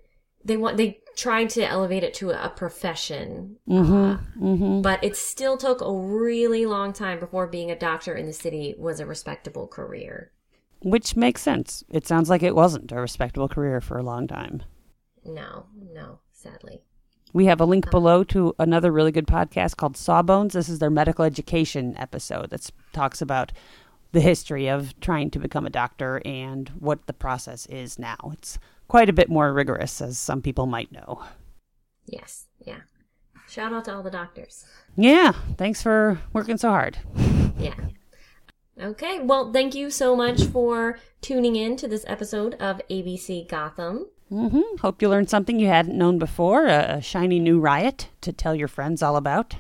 They 0.46 0.58
want 0.58 0.78
they 0.78 1.00
tried 1.16 1.50
to 1.52 1.64
elevate 1.64 2.04
it 2.04 2.14
to 2.16 2.32
a 2.32 2.50
profession, 2.50 3.58
uh, 3.72 4.18
but 4.82 5.04
it 5.04 5.16
still 5.16 5.58
took 5.58 5.82
a 5.82 5.92
really 5.92 6.66
long 6.66 6.92
time 6.92 7.20
before 7.20 7.48
being 7.48 7.72
a 7.72 7.78
doctor 7.78 8.14
in 8.14 8.26
the 8.26 8.34
city 8.34 8.76
was 8.78 9.00
a 9.00 9.06
respectable 9.06 9.68
career. 9.68 10.32
Which 10.84 11.16
makes 11.16 11.42
sense. 11.42 11.84
It 11.90 12.06
sounds 12.06 12.30
like 12.30 12.44
it 12.44 12.56
wasn't 12.56 12.92
a 12.92 13.00
respectable 13.00 13.48
career 13.48 13.82
for 13.82 13.98
a 13.98 14.04
long 14.04 14.28
time. 14.28 14.64
No, 15.26 15.66
no, 15.94 16.20
sadly. 16.32 16.82
We 17.32 17.46
have 17.46 17.62
a 17.62 17.66
link 17.66 17.88
um, 17.88 17.92
below 17.92 18.24
to 18.26 18.54
another 18.60 18.92
really 18.92 19.12
good 19.12 19.26
podcast 19.26 19.78
called 19.78 19.98
Sawbones. 19.98 20.54
This 20.54 20.70
is 20.70 20.80
their 20.80 20.90
medical 20.90 21.26
education 21.26 21.96
episode 21.98 22.50
that 22.52 22.70
talks 22.92 23.22
about 23.22 23.52
the 24.12 24.22
history 24.22 24.68
of 24.68 25.00
trying 25.00 25.32
to 25.32 25.40
become 25.40 25.66
a 25.66 25.72
doctor 25.72 26.22
and 26.24 26.70
what 26.80 27.08
the 27.08 27.14
process 27.14 27.66
is 27.66 27.98
now. 27.98 28.18
It's 28.34 28.60
quite 28.88 29.10
a 29.10 29.14
bit 29.14 29.30
more 29.30 29.52
rigorous, 29.52 30.02
as 30.02 30.20
some 30.20 30.42
people 30.42 30.68
might 30.68 30.92
know. 30.92 31.24
Yes, 32.06 32.46
yeah. 32.60 32.82
Shout 33.50 33.74
out 33.74 33.86
to 33.86 33.96
all 33.96 34.04
the 34.04 34.12
doctors. 34.12 34.66
Yeah, 34.96 35.32
thanks 35.58 35.82
for 35.82 36.20
working 36.34 36.58
so 36.58 36.70
hard. 36.70 37.00
Yeah. 37.58 37.76
Okay, 38.82 39.20
well, 39.20 39.52
thank 39.52 39.76
you 39.76 39.92
so 39.92 40.16
much 40.16 40.44
for 40.46 41.00
tuning 41.22 41.56
in 41.56 41.76
to 41.78 41.88
this 41.88 42.06
episode 42.08 42.56
of 42.56 42.82
ABC 42.90 43.48
Gotham. 43.48 44.08
Mm-hmm. 44.32 44.78
Hope 44.82 45.02
you 45.02 45.10
learned 45.10 45.30
something 45.30 45.60
you 45.60 45.68
hadn't 45.68 45.98
known 45.98 46.18
before, 46.18 46.66
a, 46.66 46.96
a 46.98 47.02
shiny 47.02 47.40
new 47.40 47.60
riot 47.60 48.10
to 48.22 48.34
tell 48.34 48.56
your 48.56 48.68
friends 48.68 49.04
all 49.04 49.16
about. 49.16 49.56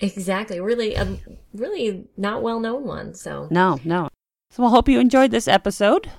Exactly. 0.00 0.60
Really, 0.60 0.94
a 0.94 1.18
really 1.52 2.06
not 2.16 2.42
well 2.42 2.58
known 2.58 2.84
one. 2.84 3.14
So 3.14 3.48
no, 3.50 3.78
no. 3.84 4.08
So 4.50 4.62
we'll 4.62 4.70
hope 4.70 4.88
you 4.88 4.98
enjoyed 4.98 5.30
this 5.30 5.46
episode. 5.46 6.10